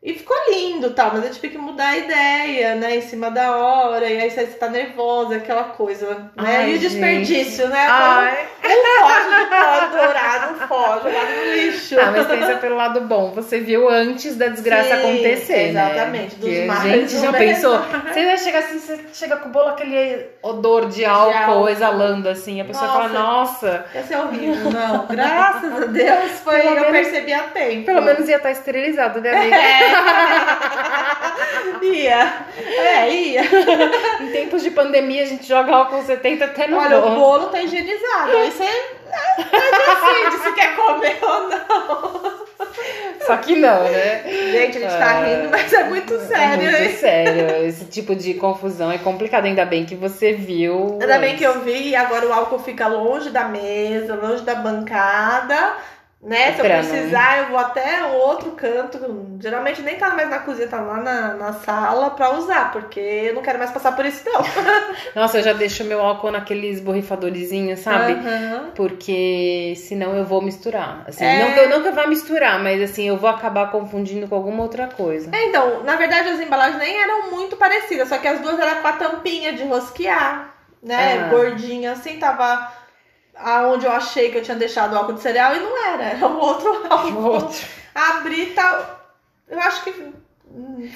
E 0.00 0.12
ficou 0.12 0.36
lindo, 0.50 0.90
tal, 0.90 1.14
mas 1.14 1.24
eu 1.24 1.30
tive 1.32 1.48
que 1.48 1.56
mudar 1.56 1.88
a 1.88 1.96
ideia, 1.96 2.74
né, 2.74 2.94
em 2.96 3.00
cima 3.00 3.30
da 3.30 3.56
hora, 3.56 4.06
e 4.06 4.20
aí 4.20 4.30
você 4.30 4.44
tá 4.48 4.68
nervosa, 4.68 5.36
aquela 5.36 5.64
coisa, 5.64 6.30
né? 6.36 6.56
Ai, 6.58 6.72
e 6.72 6.76
o 6.76 6.78
desperdício, 6.78 7.66
né? 7.68 7.86
Ai. 7.88 8.48
Um 8.66 9.02
pote 9.02 9.28
de 9.28 9.46
pó 9.50 9.86
dourado, 9.96 10.68
pó 10.68 10.98
jogado 11.02 11.30
no 11.36 11.52
lixo. 11.54 11.96
Ah, 12.00 12.10
mas 12.16 12.26
pensa 12.26 12.54
pelo 12.56 12.76
lado 12.76 13.00
bom. 13.02 13.30
Você 13.32 13.60
viu 13.60 13.88
antes 13.90 14.36
da 14.36 14.48
desgraça 14.48 14.96
Sim, 14.96 15.00
acontecer, 15.00 15.68
exatamente, 15.68 16.36
né? 16.36 16.66
dos 16.66 16.74
Porque, 16.74 16.88
gente, 16.90 17.18
já 17.18 17.32
pensou? 17.32 17.78
Você 17.78 18.24
vai 18.24 18.38
chegar 18.38 18.58
assim, 18.60 18.78
você 18.78 19.00
chega 19.12 19.36
com 19.36 19.48
o 19.48 19.52
bolo, 19.52 19.68
aquele 19.68 20.26
odor 20.42 20.86
de 20.88 21.04
álcool, 21.04 21.68
exalando 21.68 22.28
assim. 22.28 22.60
A 22.60 22.64
pessoa 22.64 22.90
fala, 22.90 23.08
nossa, 23.08 23.84
Ia 23.94 24.02
ser 24.02 24.16
horrível, 24.16 24.70
não. 24.70 25.06
Graças 25.06 25.82
a 25.82 25.86
Deus 25.86 26.30
foi, 26.42 26.60
Pelo 26.60 26.76
eu 26.76 26.90
menos- 26.90 27.08
percebi 27.08 27.32
a 27.34 27.42
tempo. 27.44 27.84
pelo 27.86 28.02
menos 28.02 28.28
ia 28.28 28.36
estar 28.36 28.50
esterilizado, 28.50 29.20
né, 29.20 29.30
amiga? 29.30 29.56
Ia. 31.82 32.32
É, 32.56 33.10
ia. 33.10 33.42
Em 34.20 34.26
tempos 34.32 34.62
de 34.62 34.70
pandemia, 34.70 35.22
a 35.22 35.26
gente 35.26 35.46
joga 35.46 35.74
álcool 35.74 36.02
70 36.02 36.44
até 36.44 36.66
no 36.66 36.78
Olha, 36.78 36.98
o 36.98 37.02
bolo. 37.02 37.14
bolo 37.16 37.46
tá 37.48 37.60
higienizado. 37.62 38.32
Você 38.56 38.62
é, 38.64 40.30
decide 40.30 40.42
se 40.42 40.52
quer 40.54 40.76
comer 40.76 41.18
ou 41.22 41.48
não. 41.48 42.44
Só 43.26 43.36
que 43.38 43.56
não, 43.56 43.84
né? 43.84 44.22
Gente, 44.52 44.78
a 44.78 44.80
gente 44.80 44.98
tá 44.98 45.10
Ah, 45.10 45.24
rindo, 45.24 45.48
mas 45.50 45.72
é 45.72 45.84
muito 45.84 46.18
sério, 46.26 46.42
É 46.68 46.70
muito 46.70 46.82
hein? 46.90 46.96
sério. 46.96 47.66
Esse 47.66 47.86
tipo 47.86 48.14
de 48.14 48.34
confusão 48.34 48.92
é 48.92 48.98
complicado. 48.98 49.46
Ainda 49.46 49.64
bem 49.64 49.84
que 49.86 49.94
você 49.94 50.32
viu. 50.34 50.98
Ainda 51.00 51.18
bem 51.18 51.30
antes. 51.30 51.38
que 51.38 51.44
eu 51.44 51.60
vi 51.60 51.88
e 51.90 51.96
agora 51.96 52.26
o 52.26 52.32
álcool 52.32 52.58
fica 52.58 52.86
longe 52.86 53.30
da 53.30 53.44
mesa, 53.44 54.14
longe 54.14 54.42
da 54.42 54.54
bancada. 54.56 55.72
Né? 56.24 56.54
Se 56.54 56.60
eu 56.60 56.64
precisar, 56.64 57.38
eu 57.40 57.46
vou 57.48 57.58
até 57.58 58.02
outro 58.06 58.52
canto. 58.52 58.98
Geralmente 59.38 59.82
nem 59.82 59.96
tá 59.96 60.14
mais 60.14 60.30
na 60.30 60.38
cozinha, 60.38 60.66
tá 60.66 60.80
lá 60.80 60.96
na, 60.96 61.34
na 61.34 61.52
sala 61.52 62.08
pra 62.10 62.30
usar, 62.30 62.72
porque 62.72 62.98
eu 62.98 63.34
não 63.34 63.42
quero 63.42 63.58
mais 63.58 63.70
passar 63.70 63.94
por 63.94 64.06
isso, 64.06 64.22
não. 64.24 64.40
Nossa, 65.14 65.38
eu 65.38 65.42
já 65.42 65.52
deixo 65.52 65.84
meu 65.84 66.00
álcool 66.00 66.30
naqueles 66.30 66.80
borrifadorzinhos, 66.80 67.80
sabe? 67.80 68.12
Aham. 68.12 68.70
Porque 68.74 69.74
senão 69.76 70.16
eu 70.16 70.24
vou 70.24 70.40
misturar. 70.40 71.04
Assim, 71.06 71.26
É. 71.26 71.44
Não 71.44 71.52
que 71.52 71.60
eu 71.60 71.68
nunca 71.68 71.92
vá 71.92 72.06
misturar, 72.06 72.58
mas 72.58 72.80
assim, 72.80 73.06
eu 73.06 73.18
vou 73.18 73.28
acabar 73.28 73.70
confundindo 73.70 74.26
com 74.26 74.34
alguma 74.34 74.62
outra 74.62 74.86
coisa. 74.86 75.28
É, 75.30 75.48
então, 75.48 75.82
na 75.84 75.96
verdade 75.96 76.30
as 76.30 76.40
embalagens 76.40 76.78
nem 76.78 77.02
eram 77.02 77.30
muito 77.32 77.54
parecidas, 77.56 78.08
só 78.08 78.16
que 78.16 78.26
as 78.26 78.40
duas 78.40 78.58
eram 78.58 78.80
com 78.80 78.88
a 78.88 78.92
tampinha 78.92 79.52
de 79.52 79.64
rosquear, 79.64 80.54
né? 80.82 81.24
Ah. 81.26 81.28
Gordinha 81.28 81.92
assim, 81.92 82.18
tava 82.18 82.72
aonde 83.36 83.86
eu 83.86 83.92
achei 83.92 84.30
que 84.30 84.38
eu 84.38 84.42
tinha 84.42 84.56
deixado 84.56 84.92
o 84.92 84.98
álcool 84.98 85.14
de 85.14 85.20
cereal 85.20 85.54
e 85.54 85.60
não 85.60 85.86
era, 85.86 86.04
era 86.04 86.26
um 86.26 86.38
outro 86.38 86.84
álcool. 86.88 87.22
Outro. 87.22 87.58
Abri 87.94 88.46
tal. 88.46 89.00
Eu 89.48 89.60
acho 89.60 89.84
que 89.84 90.12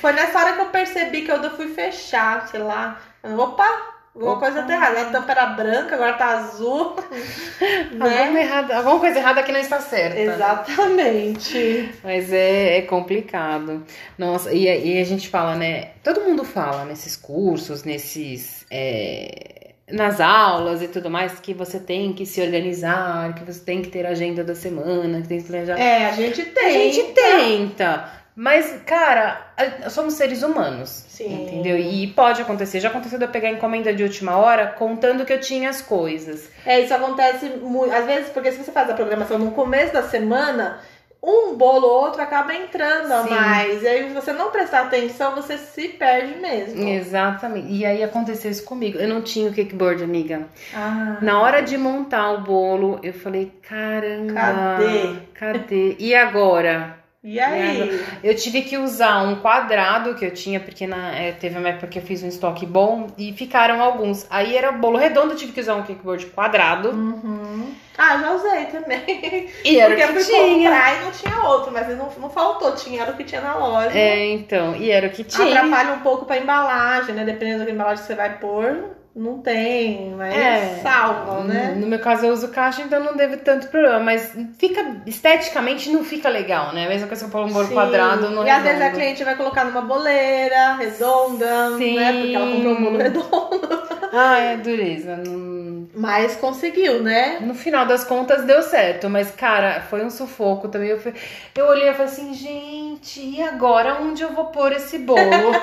foi 0.00 0.12
nessa 0.12 0.38
hora 0.38 0.52
que 0.54 0.60
eu 0.60 0.66
percebi 0.66 1.22
que 1.22 1.30
eu 1.30 1.50
fui 1.50 1.68
fechar, 1.68 2.48
sei 2.48 2.60
lá. 2.60 3.00
Opa, 3.22 3.66
alguma 4.14 4.32
Opa. 4.32 4.40
coisa 4.46 4.62
tá 4.62 4.72
errada. 4.72 5.00
A 5.02 5.10
tampa 5.10 5.32
era 5.32 5.46
branca, 5.46 5.94
agora 5.96 6.12
tá 6.14 6.26
azul. 6.38 6.96
né? 7.92 8.22
Alguma, 8.22 8.40
errada, 8.40 8.76
alguma 8.76 9.00
coisa 9.00 9.18
errada 9.18 9.42
que 9.42 9.52
não 9.52 9.60
está 9.60 9.80
certa. 9.80 10.18
Exatamente. 10.18 11.92
Mas 12.02 12.32
é, 12.32 12.78
é 12.78 12.82
complicado. 12.82 13.84
Nossa, 14.16 14.52
e, 14.52 14.64
e 14.64 15.00
a 15.00 15.04
gente 15.04 15.28
fala, 15.28 15.56
né? 15.56 15.90
Todo 16.02 16.20
mundo 16.22 16.44
fala 16.44 16.84
nesses 16.84 17.16
cursos, 17.16 17.82
nesses. 17.82 18.64
é, 18.70 19.57
nas 19.90 20.20
aulas 20.20 20.82
e 20.82 20.88
tudo 20.88 21.10
mais, 21.10 21.38
que 21.40 21.54
você 21.54 21.78
tem 21.78 22.12
que 22.12 22.26
se 22.26 22.40
organizar, 22.40 23.34
que 23.34 23.44
você 23.44 23.60
tem 23.60 23.82
que 23.82 23.88
ter 23.88 24.06
a 24.06 24.10
agenda 24.10 24.44
da 24.44 24.54
semana, 24.54 25.22
que 25.22 25.28
tem 25.28 25.40
que 25.40 25.48
planejar. 25.48 25.78
É, 25.78 26.06
a 26.06 26.12
gente 26.12 26.44
tem. 26.44 26.66
A 26.66 26.70
gente 26.70 27.12
tenta. 27.12 28.18
Mas, 28.40 28.80
cara, 28.86 29.52
somos 29.90 30.14
seres 30.14 30.44
humanos. 30.44 31.04
Sim. 31.08 31.42
Entendeu? 31.42 31.76
E 31.76 32.06
pode 32.06 32.40
acontecer. 32.40 32.78
Já 32.78 32.88
aconteceu 32.88 33.18
de 33.18 33.24
eu 33.24 33.30
pegar 33.30 33.50
encomenda 33.50 33.92
de 33.92 34.04
última 34.04 34.36
hora 34.36 34.68
contando 34.68 35.24
que 35.24 35.32
eu 35.32 35.40
tinha 35.40 35.68
as 35.68 35.82
coisas. 35.82 36.48
É, 36.64 36.80
isso 36.80 36.94
acontece 36.94 37.46
muito. 37.46 37.92
Às 37.92 38.06
vezes, 38.06 38.28
porque 38.28 38.52
se 38.52 38.58
você 38.58 38.70
faz 38.70 38.88
a 38.88 38.94
programação 38.94 39.40
no 39.40 39.50
começo 39.50 39.92
da 39.92 40.04
semana, 40.04 40.78
um 41.22 41.54
bolo 41.56 41.86
ou 41.86 42.04
outro 42.04 42.22
acaba 42.22 42.54
entrando 42.54 43.12
a 43.12 43.22
Sim. 43.24 43.30
mais. 43.30 43.82
E 43.82 43.88
aí, 43.88 44.12
você 44.12 44.32
não 44.32 44.50
prestar 44.50 44.82
atenção, 44.82 45.34
você 45.34 45.58
se 45.58 45.88
perde 45.88 46.38
mesmo. 46.40 46.88
Exatamente. 46.88 47.72
E 47.72 47.84
aí 47.84 48.02
aconteceu 48.02 48.50
isso 48.50 48.64
comigo. 48.64 48.98
Eu 48.98 49.08
não 49.08 49.20
tinha 49.22 49.50
o 49.50 49.54
cakeboard, 49.54 50.02
amiga. 50.02 50.46
Ah. 50.74 51.18
Na 51.20 51.40
hora 51.40 51.60
de 51.60 51.76
montar 51.76 52.30
o 52.32 52.40
bolo, 52.40 53.00
eu 53.02 53.12
falei, 53.12 53.52
caramba. 53.62 54.34
Cadê? 54.34 55.14
Cadê? 55.34 55.96
E 55.98 56.14
agora? 56.14 56.97
E 57.22 57.40
aí? 57.40 58.00
Eu 58.22 58.34
tive 58.36 58.62
que 58.62 58.78
usar 58.78 59.22
um 59.22 59.36
quadrado 59.36 60.14
que 60.14 60.24
eu 60.24 60.30
tinha, 60.32 60.60
porque 60.60 60.86
na, 60.86 61.14
é, 61.16 61.32
teve 61.32 61.58
uma 61.58 61.68
época 61.68 61.88
que 61.88 61.98
eu 61.98 62.02
fiz 62.02 62.22
um 62.22 62.28
estoque 62.28 62.64
bom 62.64 63.08
e 63.18 63.32
ficaram 63.32 63.82
alguns. 63.82 64.24
Aí 64.30 64.56
era 64.56 64.70
bolo 64.70 64.96
redondo, 64.96 65.32
eu 65.32 65.36
tive 65.36 65.52
que 65.52 65.60
usar 65.60 65.74
um 65.74 65.82
cakeboard 65.82 66.26
quadrado. 66.26 66.90
Uhum. 66.90 67.74
Ah, 67.96 68.18
já 68.18 68.32
usei 68.32 68.66
também. 68.66 69.50
E 69.64 69.78
era 69.80 69.88
Porque 69.96 70.04
o 70.04 70.06
eu 70.06 70.14
que 70.16 70.24
fui 70.24 70.32
tinha. 70.32 70.70
comprar 70.70 70.94
e 70.96 71.04
não 71.04 71.10
tinha 71.10 71.42
outro, 71.48 71.72
mas 71.72 71.88
não, 71.98 72.08
não 72.20 72.30
faltou, 72.30 72.72
tinha, 72.76 73.02
era 73.02 73.10
o 73.10 73.16
que 73.16 73.24
tinha 73.24 73.40
na 73.40 73.56
loja. 73.56 73.98
É, 73.98 74.24
então, 74.30 74.76
e 74.76 74.88
era 74.88 75.08
o 75.08 75.10
que 75.10 75.24
tinha. 75.24 75.48
Atrapalha 75.48 75.94
um 75.94 76.00
pouco 76.00 76.24
pra 76.24 76.38
embalagem, 76.38 77.16
né? 77.16 77.24
Dependendo 77.24 77.64
da 77.64 77.70
embalagem 77.72 78.02
que 78.02 78.06
você 78.06 78.14
vai 78.14 78.38
pôr, 78.38 78.96
não 79.18 79.38
tem, 79.38 80.14
mas 80.16 80.34
É. 80.34 80.80
salvam, 80.82 81.44
né? 81.44 81.74
No 81.76 81.86
meu 81.86 81.98
caso 81.98 82.24
eu 82.26 82.32
uso 82.32 82.48
caixa, 82.48 82.82
então 82.82 83.00
não 83.02 83.14
teve 83.16 83.38
tanto 83.38 83.68
problema. 83.68 83.98
Mas 84.00 84.32
fica 84.58 84.84
esteticamente 85.06 85.90
não 85.90 86.04
fica 86.04 86.28
legal, 86.28 86.72
né? 86.72 86.86
Coisa 86.86 87.06
que 87.06 87.24
eu 87.24 87.28
pôr 87.30 87.44
um 87.44 87.52
bolo 87.52 87.66
Sim. 87.66 87.74
quadrado 87.74 88.30
no 88.30 88.46
E 88.46 88.50
às 88.50 88.62
vezes 88.62 88.80
a 88.80 88.90
cliente 88.90 89.24
vai 89.24 89.36
colocar 89.36 89.64
numa 89.64 89.82
boleira 89.82 90.74
redonda, 90.74 91.76
Sim. 91.76 91.96
né? 91.96 92.12
Porque 92.12 92.34
ela 92.34 92.46
comprou 92.52 92.72
um 92.74 92.82
bolo 92.84 92.96
redondo. 92.98 93.88
Ah, 94.12 94.38
é 94.38 94.56
dureza. 94.56 95.16
Não- 95.16 95.86
Mas 95.94 96.36
conseguiu, 96.36 97.02
né? 97.02 97.38
No 97.40 97.54
final 97.54 97.84
das 97.84 98.04
contas 98.04 98.44
deu 98.44 98.62
certo, 98.62 99.08
mas 99.10 99.30
cara, 99.32 99.80
foi 99.90 100.04
um 100.04 100.10
sufoco 100.10 100.68
também. 100.68 100.88
Eu, 100.90 101.00
fui- 101.00 101.12
eu 101.56 101.66
olhei 101.66 101.88
e 101.88 101.92
falei 101.92 102.06
assim, 102.06 102.32
gente, 102.34 103.20
e 103.20 103.42
agora 103.42 103.98
onde 104.00 104.22
eu 104.22 104.32
vou 104.32 104.46
pôr 104.46 104.72
esse 104.72 104.98
bolo? 104.98 105.18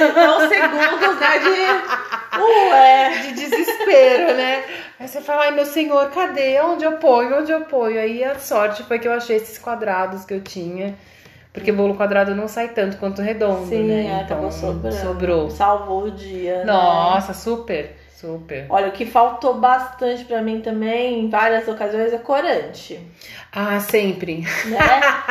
Então, 0.00 0.48
segundos, 0.48 1.20
né? 1.20 1.38
De. 1.38 2.09
Ué! 2.38 3.22
De 3.22 3.32
desespero, 3.32 4.34
né? 4.36 4.62
Aí 4.98 5.08
você 5.08 5.20
fala, 5.20 5.42
ai 5.44 5.50
meu 5.52 5.64
senhor, 5.66 6.10
cadê? 6.10 6.60
Onde 6.60 6.84
eu 6.84 6.92
ponho? 6.98 7.38
Onde 7.40 7.50
eu 7.52 7.62
ponho? 7.62 7.98
Aí 7.98 8.22
a 8.22 8.38
sorte 8.38 8.82
foi 8.84 8.98
que 8.98 9.08
eu 9.08 9.12
achei 9.12 9.36
esses 9.36 9.58
quadrados 9.58 10.24
que 10.24 10.34
eu 10.34 10.40
tinha. 10.40 10.94
Porque 11.52 11.72
bolo 11.72 11.96
quadrado 11.96 12.32
não 12.34 12.46
sai 12.46 12.68
tanto 12.68 12.96
quanto 12.98 13.20
redondo, 13.22 13.66
Sim, 13.68 13.82
né? 13.88 14.06
é, 14.06 14.20
acabou 14.22 14.52
sobrando. 14.52 14.94
sobrou. 14.96 15.50
Salvou 15.50 16.04
o 16.04 16.10
dia. 16.12 16.58
né? 16.58 16.64
Nossa, 16.64 17.34
super, 17.34 17.96
super. 18.20 18.66
Olha, 18.68 18.88
o 18.88 18.92
que 18.92 19.06
faltou 19.06 19.54
bastante 19.54 20.24
pra 20.24 20.42
mim 20.42 20.60
também, 20.60 21.20
em 21.20 21.30
várias 21.30 21.66
ocasiões, 21.66 22.12
é 22.12 22.18
corante. 22.18 23.00
Ah, 23.50 23.80
sempre. 23.80 24.44
Né? 24.66 24.78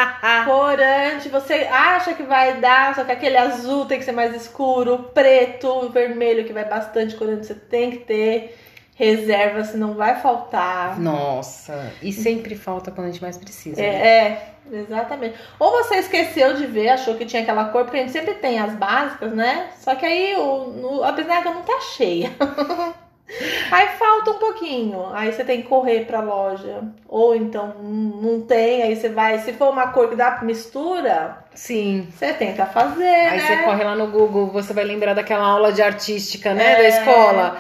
corante, 0.45 1.29
você 1.29 1.67
acha 1.71 2.13
que 2.13 2.23
vai 2.23 2.59
dar, 2.59 2.95
só 2.95 3.03
que 3.03 3.11
aquele 3.11 3.37
azul 3.37 3.85
tem 3.85 3.99
que 3.99 4.05
ser 4.05 4.11
mais 4.11 4.35
escuro, 4.35 5.11
preto, 5.13 5.89
vermelho, 5.89 6.45
que 6.45 6.53
vai 6.53 6.65
bastante 6.65 7.15
corante, 7.15 7.45
você 7.45 7.55
tem 7.55 7.91
que 7.91 7.97
ter 7.99 8.57
reserva, 8.99 9.63
senão 9.63 9.93
vai 9.93 10.19
faltar. 10.19 10.99
Nossa, 10.99 11.93
e 12.03 12.11
sempre 12.11 12.53
falta 12.53 12.91
quando 12.91 13.07
a 13.07 13.11
gente 13.11 13.21
mais 13.21 13.37
precisa. 13.37 13.81
né? 13.81 13.87
É, 13.87 14.17
é, 14.27 14.53
exatamente. 14.73 15.35
Ou 15.57 15.71
você 15.71 15.95
esqueceu 15.95 16.55
de 16.55 16.65
ver, 16.65 16.89
achou 16.89 17.15
que 17.15 17.25
tinha 17.25 17.41
aquela 17.41 17.63
cor, 17.69 17.85
porque 17.85 17.95
a 17.97 18.01
gente 18.01 18.11
sempre 18.11 18.33
tem 18.33 18.59
as 18.59 18.73
básicas, 18.73 19.31
né? 19.31 19.69
Só 19.79 19.95
que 19.95 20.05
aí 20.05 20.35
o, 20.35 20.65
no- 20.67 21.01
a 21.03 21.13
bisnaga 21.13 21.49
não 21.49 21.61
tá 21.61 21.79
cheia. 21.95 22.29
aí 23.71 23.87
falta 23.97 24.31
um 24.31 24.37
pouquinho. 24.39 25.05
Aí 25.13 25.31
você 25.31 25.45
tem 25.45 25.61
que 25.61 25.69
correr 25.69 26.05
pra 26.05 26.19
loja. 26.19 26.81
Ou 27.07 27.33
então 27.33 27.75
hum, 27.79 28.19
não 28.21 28.41
tem, 28.41 28.81
aí 28.83 28.97
você 28.97 29.07
vai. 29.07 29.39
Se 29.39 29.53
for 29.53 29.69
uma 29.71 29.93
cor 29.93 30.09
que 30.09 30.15
dá 30.17 30.39
mistura, 30.41 31.37
Sim. 31.55 32.05
você 32.11 32.33
tenta 32.33 32.65
fazer. 32.65 33.05
Aí 33.05 33.37
né? 33.39 33.47
você 33.47 33.63
corre 33.63 33.83
lá 33.85 33.95
no 33.95 34.07
Google, 34.07 34.47
você 34.47 34.73
vai 34.73 34.83
lembrar 34.83 35.13
daquela 35.13 35.45
aula 35.45 35.71
de 35.71 35.81
artística, 35.81 36.53
né? 36.53 36.73
É. 36.73 36.75
Da 36.83 36.87
escola. 36.89 37.57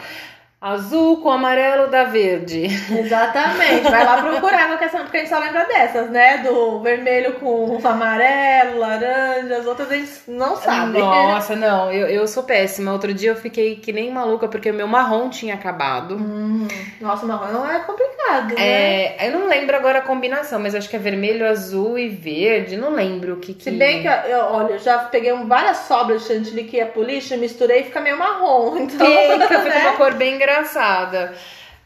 Azul 0.61 1.21
com 1.21 1.31
amarelo 1.31 1.89
da 1.89 2.03
verde. 2.03 2.65
Exatamente, 2.91 3.89
vai 3.89 4.03
lá 4.03 4.21
procurar 4.21 4.67
porque 4.67 4.83
a 4.83 4.87
gente 4.89 5.29
só 5.29 5.39
lembra 5.39 5.63
dessas, 5.63 6.09
né? 6.09 6.39
Do 6.39 6.81
vermelho 6.81 7.35
com 7.35 7.79
amarelo, 7.81 8.79
laranja, 8.79 9.57
as 9.57 9.65
outras 9.65 9.89
a 9.89 9.95
gente 9.95 10.11
não 10.27 10.57
sabe. 10.57 10.99
Nossa, 10.99 11.55
não, 11.55 11.89
eu, 11.93 12.07
eu 12.07 12.27
sou 12.27 12.43
péssima. 12.43 12.91
Outro 12.91 13.13
dia 13.13 13.29
eu 13.29 13.35
fiquei 13.37 13.77
que 13.77 13.93
nem 13.93 14.11
maluca 14.11 14.49
porque 14.49 14.69
o 14.69 14.73
meu 14.73 14.87
marrom 14.87 15.29
tinha 15.29 15.53
acabado. 15.53 16.15
Hum, 16.15 16.67
nossa, 16.99 17.25
marrom 17.25 17.65
é 17.65 17.79
complicado, 17.79 18.08
né? 18.27 18.55
É, 18.57 19.27
eu 19.27 19.31
não 19.39 19.47
lembro 19.47 19.75
agora 19.75 19.99
a 19.99 20.01
combinação, 20.01 20.59
mas 20.59 20.75
acho 20.75 20.89
que 20.89 20.95
é 20.95 20.99
vermelho, 20.99 21.47
azul 21.47 21.97
e 21.97 22.09
verde. 22.09 22.75
Não 22.77 22.91
lembro 22.91 23.33
o 23.33 23.37
que 23.37 23.53
que. 23.53 23.63
Se 23.63 23.71
bem 23.71 24.01
que, 24.01 24.07
eu, 24.07 24.39
olha, 24.39 24.73
eu 24.73 24.79
já 24.79 24.97
peguei 24.99 25.31
um- 25.33 25.47
várias 25.47 25.77
sobras 25.79 26.21
de 26.23 26.27
chantilly 26.27 26.63
que 26.65 26.79
é 26.79 26.85
polish, 26.85 27.35
misturei 27.37 27.81
e 27.81 27.83
fica 27.85 27.99
meio 27.99 28.17
marrom. 28.17 28.77
Então, 28.89 29.07
Fica, 29.07 29.47
fica 29.47 29.63
né? 29.63 29.87
uma 29.87 29.97
cor 29.97 30.13
bem 30.15 30.35
engraçada. 30.35 31.33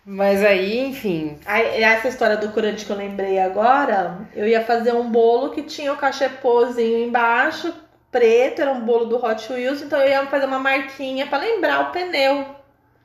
Mas 0.05 0.43
aí, 0.43 0.79
enfim. 0.85 1.37
Aí, 1.45 1.81
essa 1.81 2.09
história 2.09 2.35
do 2.35 2.49
corante 2.49 2.85
que 2.85 2.91
eu 2.91 2.97
lembrei 2.97 3.39
agora, 3.39 4.17
eu 4.35 4.45
ia 4.47 4.61
fazer 4.61 4.93
um 4.93 5.09
bolo 5.09 5.51
que 5.51 5.61
tinha 5.63 5.93
o 5.93 5.97
cachepôzinho 5.97 6.97
embaixo, 7.07 7.73
preto, 8.11 8.61
era 8.61 8.71
um 8.71 8.81
bolo 8.81 9.05
do 9.05 9.23
Hot 9.25 9.51
Wheels, 9.51 9.81
então 9.81 9.99
eu 10.01 10.09
ia 10.09 10.25
fazer 10.25 10.45
uma 10.45 10.59
marquinha 10.59 11.25
pra 11.27 11.37
lembrar 11.37 11.81
o 11.83 11.91
pneu. 11.91 12.45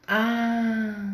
Ah. 0.08 1.08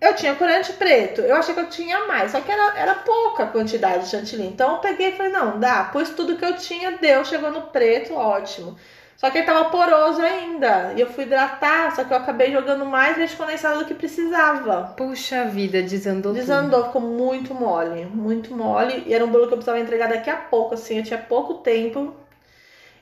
Eu 0.00 0.14
tinha 0.14 0.34
corante 0.34 0.72
preto, 0.72 1.20
eu 1.20 1.36
achei 1.36 1.52
que 1.54 1.60
eu 1.60 1.68
tinha 1.68 2.06
mais, 2.06 2.32
só 2.32 2.40
que 2.40 2.50
era, 2.50 2.78
era 2.78 2.94
pouca 2.94 3.46
quantidade 3.46 4.04
de 4.04 4.10
chantilly. 4.10 4.46
Então 4.46 4.72
eu 4.72 4.78
peguei 4.78 5.10
e 5.10 5.12
falei, 5.12 5.30
não, 5.30 5.60
dá, 5.60 5.84
pus 5.84 6.08
tudo 6.10 6.36
que 6.36 6.44
eu 6.44 6.56
tinha, 6.56 6.92
deu, 6.92 7.22
chegou 7.24 7.50
no 7.50 7.62
preto, 7.62 8.14
ótimo. 8.14 8.76
Só 9.20 9.28
que 9.28 9.36
ele 9.36 9.46
tava 9.46 9.68
poroso 9.68 10.22
ainda. 10.22 10.94
E 10.96 11.00
eu 11.02 11.06
fui 11.06 11.24
hidratar, 11.24 11.94
só 11.94 12.04
que 12.04 12.10
eu 12.10 12.16
acabei 12.16 12.50
jogando 12.50 12.86
mais 12.86 13.18
leite 13.18 13.36
condensado 13.36 13.80
do 13.80 13.84
que 13.84 13.92
precisava. 13.92 14.94
Puxa 14.96 15.44
vida, 15.44 15.82
desandou, 15.82 16.32
tudo. 16.32 16.40
Desandou, 16.40 16.86
ficou 16.86 17.02
muito 17.02 17.52
mole, 17.52 18.06
muito 18.06 18.56
mole. 18.56 19.04
E 19.06 19.12
era 19.12 19.22
um 19.22 19.28
bolo 19.28 19.46
que 19.46 19.52
eu 19.52 19.58
precisava 19.58 19.78
entregar 19.78 20.08
daqui 20.08 20.30
a 20.30 20.36
pouco, 20.36 20.72
assim, 20.72 20.96
eu 20.96 21.04
tinha 21.04 21.18
pouco 21.18 21.56
tempo. 21.56 22.14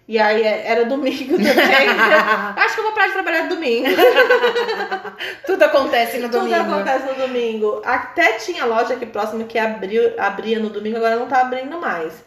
E 0.09 0.19
aí 0.19 0.43
é- 0.43 0.67
era 0.67 0.87
domingo 0.87 1.37
também. 1.37 1.89
Acho 2.57 2.75
que 2.75 2.81
eu 2.81 2.85
vou 2.85 2.93
parar 2.95 3.09
de 3.09 3.13
trabalhar 3.13 3.47
domingo. 3.47 3.89
Tudo 5.45 5.63
acontece 5.65 6.17
no 6.17 6.31
domingo. 6.31 6.57
Tudo 6.57 6.73
acontece 6.75 7.07
no 7.07 7.27
domingo. 7.27 7.83
Até 7.85 8.33
tinha 8.39 8.65
loja 8.65 8.95
aqui 8.95 9.05
próxima 9.05 9.45
que 9.45 9.59
abriu, 9.59 10.15
abria 10.19 10.59
no 10.59 10.71
domingo, 10.71 10.97
agora 10.97 11.17
não 11.17 11.27
tá 11.29 11.43
abrindo 11.43 11.79
mais. 11.79 12.25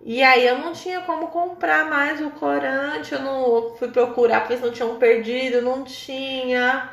E 0.00 0.22
aí 0.22 0.46
eu 0.46 0.58
não 0.58 0.72
tinha 0.72 1.00
como 1.00 1.26
comprar 1.28 1.84
mais 1.90 2.18
o 2.22 2.30
corante, 2.30 3.12
eu 3.12 3.20
não 3.20 3.74
fui 3.78 3.88
procurar 3.88 4.46
se 4.46 4.56
não 4.56 4.70
tinham 4.70 4.94
perdido, 4.96 5.60
não 5.60 5.84
tinha. 5.84 6.88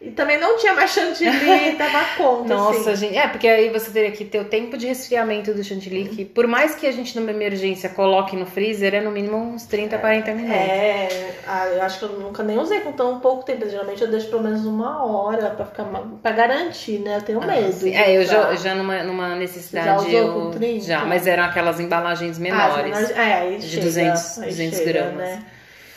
E 0.00 0.12
também 0.12 0.38
não 0.38 0.56
tinha 0.58 0.74
mais 0.74 0.92
chantilly, 0.92 1.74
tava 1.76 2.04
conta. 2.16 2.54
Nossa, 2.54 2.92
assim. 2.92 3.06
gente. 3.08 3.16
É, 3.18 3.26
porque 3.26 3.48
aí 3.48 3.68
você 3.68 3.90
teria 3.90 4.12
que 4.12 4.24
ter 4.24 4.38
o 4.38 4.44
tempo 4.44 4.78
de 4.78 4.86
resfriamento 4.86 5.52
do 5.52 5.64
chantilly, 5.64 6.08
que 6.08 6.24
por 6.24 6.46
mais 6.46 6.76
que 6.76 6.86
a 6.86 6.92
gente 6.92 7.18
numa 7.18 7.32
emergência 7.32 7.88
coloque 7.88 8.36
no 8.36 8.46
freezer, 8.46 8.94
é 8.94 9.00
no 9.00 9.10
mínimo 9.10 9.36
uns 9.36 9.64
30, 9.66 9.98
40 9.98 10.30
minutos. 10.34 10.54
É, 10.56 11.30
ah, 11.48 11.66
eu 11.66 11.82
acho 11.82 11.98
que 11.98 12.04
eu 12.04 12.10
nunca 12.20 12.44
nem 12.44 12.56
usei 12.58 12.78
com 12.80 12.92
tão 12.92 13.18
pouco 13.18 13.44
tempo. 13.44 13.68
Geralmente 13.68 14.00
eu 14.00 14.08
deixo 14.08 14.28
pelo 14.28 14.44
menos 14.44 14.64
uma 14.64 15.04
hora 15.04 15.50
pra 15.50 15.66
ficar 15.66 15.84
pra 16.22 16.30
garantir, 16.30 17.00
né? 17.00 17.16
Eu 17.16 17.22
tenho 17.22 17.40
medo. 17.40 17.66
Ah, 17.68 17.72
sim. 17.72 17.90
de 17.90 17.96
É, 17.96 18.16
eu 18.16 18.24
já, 18.24 18.54
já 18.54 18.76
numa, 18.76 19.02
numa 19.02 19.34
necessidade. 19.34 19.86
Já 19.86 19.96
usou 19.96 20.10
eu, 20.10 20.32
com 20.32 20.50
30? 20.52 20.84
Já, 20.86 21.04
mas 21.04 21.26
eram 21.26 21.42
aquelas 21.42 21.80
embalagens 21.80 22.36
Ah, 22.38 22.40
menores. 22.40 22.84
menores- 22.84 23.10
é, 23.10 23.32
aí 23.34 23.58
de 23.58 23.68
chega, 23.68 23.82
200 23.82 24.38
aí 24.38 24.48
200 24.50 24.78
chega, 24.78 24.92
gramas. 24.92 25.16
Né? 25.16 25.42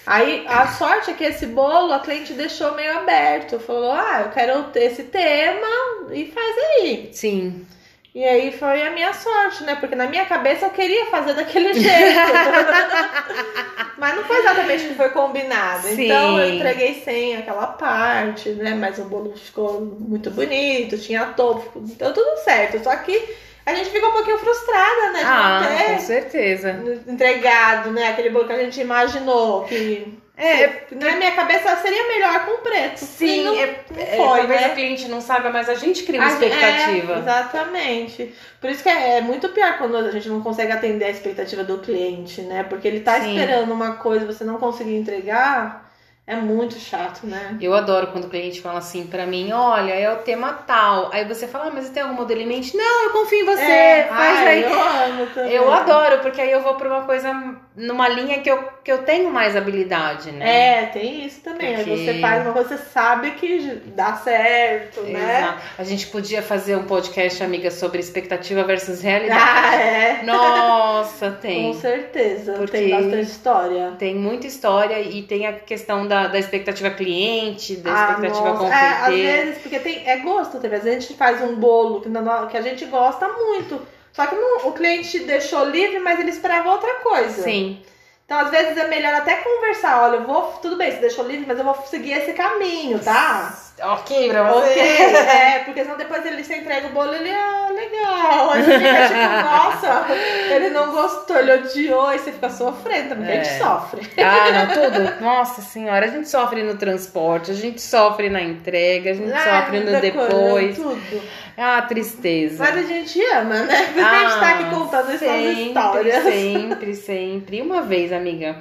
Aí 0.06 0.46
a 0.48 0.68
sorte 0.68 1.12
é 1.12 1.14
que 1.14 1.24
esse 1.24 1.46
bolo 1.46 1.94
a 1.94 2.00
cliente 2.00 2.34
deixou 2.34 2.76
meio 2.76 3.00
aberto. 3.00 3.60
Falou: 3.60 3.92
Ah, 3.92 4.24
eu 4.26 4.32
quero 4.32 4.64
ter 4.66 4.86
esse 4.86 5.04
tema 5.04 5.68
e 6.12 6.26
faz 6.26 6.56
aí. 6.58 7.10
Sim. 7.14 7.66
E 8.14 8.26
aí 8.26 8.52
foi 8.52 8.82
a 8.82 8.92
minha 8.92 9.14
sorte, 9.14 9.64
né? 9.64 9.76
Porque 9.76 9.96
na 9.96 10.08
minha 10.08 10.26
cabeça 10.26 10.66
eu 10.66 10.72
queria 10.72 11.06
fazer 11.06 11.34
daquele 11.34 11.72
jeito. 11.74 11.88
Mas 13.98 14.16
não 14.16 14.24
foi 14.24 14.40
exatamente 14.40 14.86
o 14.86 14.88
que 14.90 14.96
foi 14.96 15.10
combinado. 15.12 15.88
Sim. 15.88 16.06
Então 16.06 16.40
eu 16.40 16.56
entreguei 16.56 17.02
sem 17.06 17.38
aquela 17.38 17.68
parte, 17.68 18.50
né? 18.50 18.74
Mas 18.74 19.00
o 19.00 19.06
bolo 19.06 19.34
ficou 19.38 19.80
muito 19.82 20.30
bonito, 20.32 20.98
tinha 20.98 21.28
topo, 21.28 21.80
deu 21.80 22.14
tudo 22.14 22.38
certo. 22.44 22.84
Só 22.84 22.94
que 22.98 23.36
a 23.72 23.76
gente 23.76 23.90
ficou 23.90 24.10
um 24.10 24.14
pouquinho 24.14 24.38
frustrada, 24.38 25.12
né? 25.14 25.20
De 25.20 25.26
Ah, 25.26 25.60
não 25.62 25.78
ter 25.78 25.94
com 25.94 26.00
certeza. 26.00 26.84
entregado, 27.08 27.92
né? 27.92 28.10
Aquele 28.10 28.30
bolo 28.30 28.46
que 28.46 28.54
a 28.54 28.64
gente 28.64 28.80
imaginou 28.82 29.64
que 29.66 30.18
É, 30.38 30.86
na 30.92 31.12
minha 31.18 31.32
cabeça 31.34 31.76
seria 31.78 32.08
melhor 32.08 32.46
com 32.46 32.64
preto. 32.64 32.98
Sim, 32.98 33.44
não, 33.44 33.54
é, 33.56 33.80
não 33.92 34.02
é, 34.02 34.06
foi, 34.18 34.38
talvez 34.40 34.62
né? 34.62 34.68
o 34.70 34.74
cliente 34.74 35.08
não 35.08 35.22
saiba, 35.22 35.52
mas 35.52 35.70
a 35.70 35.76
gente 35.76 36.02
cria 36.04 36.20
uma 36.20 36.30
A 36.30 36.34
expectativa. 36.34 37.14
É, 37.14 37.20
exatamente. 37.20 38.34
Por 38.60 38.70
isso 38.72 38.82
que 38.82 38.90
é, 38.90 39.18
é 39.18 39.22
muito 39.22 39.50
pior 39.50 39.78
quando 39.78 39.96
a 39.98 40.10
gente 40.10 40.28
não 40.30 40.42
consegue 40.42 40.72
atender 40.72 41.06
a 41.06 41.10
expectativa 41.12 41.64
do 41.64 41.78
cliente, 41.80 42.42
né? 42.42 42.64
Porque 42.64 42.88
ele 42.88 43.02
tá 43.02 43.20
Sim. 43.22 43.36
esperando 43.38 43.72
uma 43.72 43.96
coisa 43.98 44.24
e 44.26 44.28
você 44.28 44.44
não 44.44 44.58
conseguir 44.58 44.96
entregar, 44.96 45.91
é 46.28 46.36
muito 46.36 46.76
chato, 46.80 47.26
né? 47.26 47.58
Eu 47.60 47.74
adoro 47.74 48.08
quando 48.08 48.26
o 48.26 48.30
cliente 48.30 48.62
fala 48.62 48.80
assim 48.80 49.06
pra 49.08 49.26
mim, 49.26 49.52
olha, 49.52 49.92
é 49.94 50.10
o 50.14 50.18
tema 50.20 50.54
tal. 50.54 51.10
Aí 51.12 51.26
você 51.26 51.48
fala, 51.48 51.66
ah, 51.66 51.72
mas 51.74 51.90
tem 51.90 52.04
algum 52.04 52.16
modelo 52.16 52.40
em 52.42 52.46
mente? 52.48 52.76
Não, 52.78 53.04
eu 53.06 53.10
confio 53.10 53.40
em 53.40 53.46
você, 53.46 53.62
É, 53.62 54.04
faz 54.08 54.38
ai, 54.40 54.48
aí. 54.48 54.64
Eu 54.64 54.80
amo 54.82 55.26
também. 55.34 55.52
Eu 55.52 55.74
adoro, 55.74 56.20
porque 56.20 56.40
aí 56.40 56.52
eu 56.52 56.62
vou 56.62 56.76
pra 56.76 56.88
uma 56.88 57.02
coisa, 57.06 57.34
numa 57.76 58.08
linha 58.08 58.40
que 58.40 58.50
eu, 58.50 58.64
que 58.84 58.92
eu 58.92 59.00
tenho 59.00 59.30
mais 59.32 59.58
habilidade, 59.58 60.32
né? 60.32 60.84
É, 60.84 60.86
tem 60.86 61.26
isso 61.26 61.42
também. 61.42 61.76
Aí 61.76 61.84
Porque- 61.84 61.98
você 62.14 62.20
faz 62.22 62.44
uma 62.46 62.54
coisa, 62.54 62.70
você 62.70 62.78
sabe 62.78 63.32
que 63.32 63.82
dá 63.88 64.14
certo, 64.14 65.02
né? 65.02 65.40
Exato. 65.40 65.60
A 65.80 65.84
gente 65.84 66.08
podia 66.08 66.42
fazer 66.42 66.76
um 66.78 66.84
podcast, 66.86 67.44
amiga, 67.44 67.70
sobre 67.72 68.00
expectativa 68.00 68.64
versus 68.64 69.02
realidade. 69.02 69.42
Ah, 69.44 69.76
é. 69.76 70.22
Nossa, 70.24 71.32
Com 71.32 71.38
tem. 71.42 71.74
certeza. 71.74 72.54
Porque- 72.54 72.78
Tem 72.78 72.90
bastante 72.92 73.24
história. 73.24 73.94
Tem 74.00 74.16
muita 74.16 74.48
história 74.48 75.00
e 75.02 75.24
tem 75.24 75.46
a 75.46 75.54
questão 75.54 76.08
da, 76.12 76.28
da 76.28 76.38
expectativa 76.38 76.90
cliente, 76.90 77.78
da 77.78 77.90
Ah, 77.94 78.10
expectativa 78.12 78.50
nossa. 78.54 78.66
É, 78.66 78.88
às 78.90 79.00
confeiteira. 79.06 79.42
vezes, 79.46 79.62
porque 79.62 79.80
tem, 79.80 80.10
é 80.10 80.18
gosto. 80.18 80.58
Às 80.58 80.64
vezes 80.64 80.86
a 80.86 80.92
gente 81.00 81.14
faz 81.14 81.42
um 81.42 81.56
bolo 81.56 82.02
que, 82.02 82.10
que 82.52 82.58
a 82.58 82.62
gente 82.62 82.84
gosta 82.86 83.30
muito. 83.30 83.82
Só 84.12 84.26
que 84.28 84.36
não- 84.36 84.68
o 84.68 84.74
cliente 84.74 85.20
deixou 85.20 85.64
livre, 85.70 86.00
mas 86.00 86.20
ele 86.20 86.30
esperava 86.32 86.70
outra 86.70 86.96
coisa. 86.96 87.42
Sim. 87.44 87.82
Então, 88.26 88.40
às 88.40 88.50
vezes, 88.50 88.78
é 88.78 88.88
melhor 88.88 89.14
até 89.14 89.38
conversar. 89.38 90.04
Olha, 90.04 90.16
eu 90.18 90.24
vou. 90.24 90.42
Tudo 90.62 90.76
bem, 90.76 90.92
você 90.92 90.98
deixou 91.00 91.26
livre, 91.26 91.46
mas 91.48 91.58
eu 91.58 91.64
vou 91.66 91.76
seguir 91.86 92.12
esse 92.14 92.34
caminho, 92.34 93.00
tá? 93.00 93.54
Ok 93.84 94.30
pra 94.30 94.44
você. 94.52 94.80
É, 95.32 95.60
porque 95.66 95.84
senão 95.84 95.98
depois 95.98 96.26
ele 96.26 96.44
se 96.44 96.56
entrega 96.56 96.88
o 96.88 96.92
bolo 96.92 97.14
e 97.14 97.18
ele, 97.18 97.32
ah, 97.32 97.68
legal. 97.74 98.52
Aí 98.52 98.64
você 98.64 98.78
fica 98.78 99.08
tipo, 99.08 99.20
nossa, 99.46 100.06
ele 100.54 100.70
não 100.70 100.92
gostou, 100.92 101.38
ele 101.38 101.54
odiou, 101.54 102.14
e 102.14 102.20
você 102.20 102.32
fica 102.32 102.50
sofrendo 102.50 103.10
também, 103.10 103.26
que 103.28 103.32
a 103.32 103.36
É. 103.36 103.44
gente 103.44 103.58
sofre. 103.58 104.02
Ah, 104.24 104.52
não, 104.52 104.68
tudo. 104.68 105.22
Nossa 105.22 105.62
senhora, 105.62 106.06
a 106.06 106.10
gente 106.10 106.30
sofre 106.30 106.64
no 106.64 106.76
transporte, 106.78 107.52
a 107.52 107.54
gente 107.54 107.82
sofre 107.82 108.30
na 108.30 108.42
entrega, 108.42 109.12
a 109.12 109.14
gente 109.14 109.32
Ah, 109.34 109.62
sofre 109.64 109.80
no 109.80 110.00
depois. 110.02 110.76
Tudo. 110.76 111.22
Ah, 111.58 111.82
tristeza. 111.84 112.64
Mas 112.64 112.78
a 112.78 112.82
gente 112.88 113.22
ama, 113.32 113.64
né? 113.64 113.78
Por 113.94 114.00
isso 114.00 114.10
que 114.10 114.16
a 114.16 114.30
gente 114.30 114.40
tá 114.40 114.50
aqui 114.50 114.76
contando 114.76 115.12
essas 115.12 115.22
Ah, 115.30 115.32
sempre, 115.32 115.62
histórias. 115.68 116.24
Sempre, 116.24 116.96
sempre. 116.96 117.58
E 117.58 117.62
uma 117.62 117.82
vez, 117.82 118.12
amiga, 118.14 118.58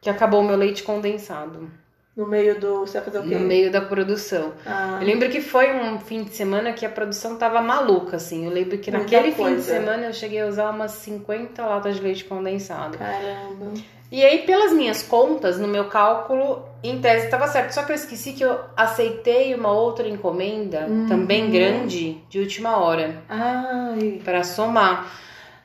que 0.00 0.08
acabou 0.10 0.40
o 0.40 0.44
meu 0.44 0.56
leite 0.56 0.82
condensado 0.82 1.70
No 2.16 2.26
meio 2.26 2.60
do. 2.60 2.80
Você 2.80 2.98
vai 3.00 3.04
fazer 3.06 3.18
o 3.18 3.22
quê? 3.22 3.34
no 3.34 3.40
meio 3.40 3.72
da 3.72 3.80
produção. 3.80 4.52
Ah, 4.66 4.98
Eu 5.00 5.06
lembro 5.06 5.30
que 5.30 5.40
foi 5.40 5.72
um 5.74 5.98
fim 5.98 6.24
de 6.24 6.34
semana 6.34 6.72
que 6.74 6.84
a 6.84 6.90
produção 6.90 7.36
tava 7.36 7.62
maluca, 7.62 8.16
assim. 8.16 8.44
Eu 8.44 8.50
lembro 8.52 8.76
que 8.78 8.90
Muita 8.90 9.04
naquele 9.04 9.32
fim 9.32 9.44
de 9.44 9.50
coisa. 9.52 9.62
semana 9.62 10.04
eu 10.06 10.12
cheguei 10.12 10.42
a 10.42 10.46
usar 10.46 10.70
umas 10.70 10.90
50 10.92 11.64
latas 11.64 11.96
de 11.96 12.02
leite 12.02 12.24
condensado. 12.24 12.98
caramba. 12.98 13.72
E 14.10 14.22
aí, 14.22 14.40
pelas 14.40 14.72
minhas 14.74 15.02
contas, 15.02 15.58
no 15.58 15.66
meu 15.66 15.86
cálculo, 15.86 16.66
em 16.84 17.00
tese 17.00 17.24
estava 17.24 17.46
certo. 17.48 17.70
Só 17.72 17.82
que 17.82 17.92
eu 17.92 17.96
esqueci 17.96 18.34
que 18.34 18.44
eu 18.44 18.60
aceitei 18.76 19.54
uma 19.54 19.72
outra 19.72 20.06
encomenda, 20.06 20.80
Uhum. 20.86 21.06
também 21.08 21.50
grande, 21.50 22.18
de 22.28 22.38
última 22.38 22.76
hora, 22.76 23.22
Ai. 23.26 24.20
para 24.22 24.44
somar. 24.44 25.10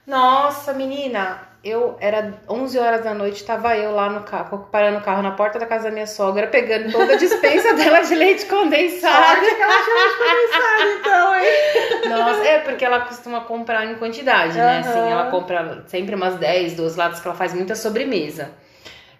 Nossa, 0.07 0.71
menina, 0.73 1.41
eu 1.67 1.97
era 1.99 2.33
11 2.49 2.79
horas 2.79 3.03
da 3.03 3.13
noite, 3.13 3.43
tava 3.43 3.75
eu 3.75 3.91
lá 3.91 4.09
no 4.09 4.21
carro, 4.21 4.67
parando 4.71 4.99
o 4.99 5.01
carro 5.01 5.21
na 5.21 5.31
porta 5.31 5.59
da 5.59 5.65
casa 5.65 5.85
da 5.85 5.91
minha 5.91 6.07
sogra, 6.07 6.47
pegando 6.47 6.91
toda 6.91 7.13
a 7.13 7.17
dispensa 7.17 7.73
dela 7.75 8.01
de 8.01 8.15
leite 8.15 8.45
condensado. 8.45 9.25
Sorte 9.25 9.55
que 9.55 9.61
ela 9.61 9.73
tinha 9.83 10.17
começado, 10.17 10.99
então, 10.99 11.35
hein? 11.35 12.09
Nossa, 12.09 12.43
é 12.47 12.59
porque 12.59 12.85
ela 12.85 13.01
costuma 13.01 13.41
comprar 13.41 13.85
em 13.85 13.95
quantidade, 13.95 14.57
né? 14.57 14.79
Aham. 14.79 14.89
Assim, 14.89 15.11
ela 15.11 15.29
compra 15.29 15.83
sempre 15.87 16.15
umas 16.15 16.35
10, 16.35 16.75
12 16.75 16.97
latas 16.97 17.19
que 17.19 17.27
ela 17.27 17.35
faz 17.35 17.53
muita 17.53 17.75
sobremesa. 17.75 18.51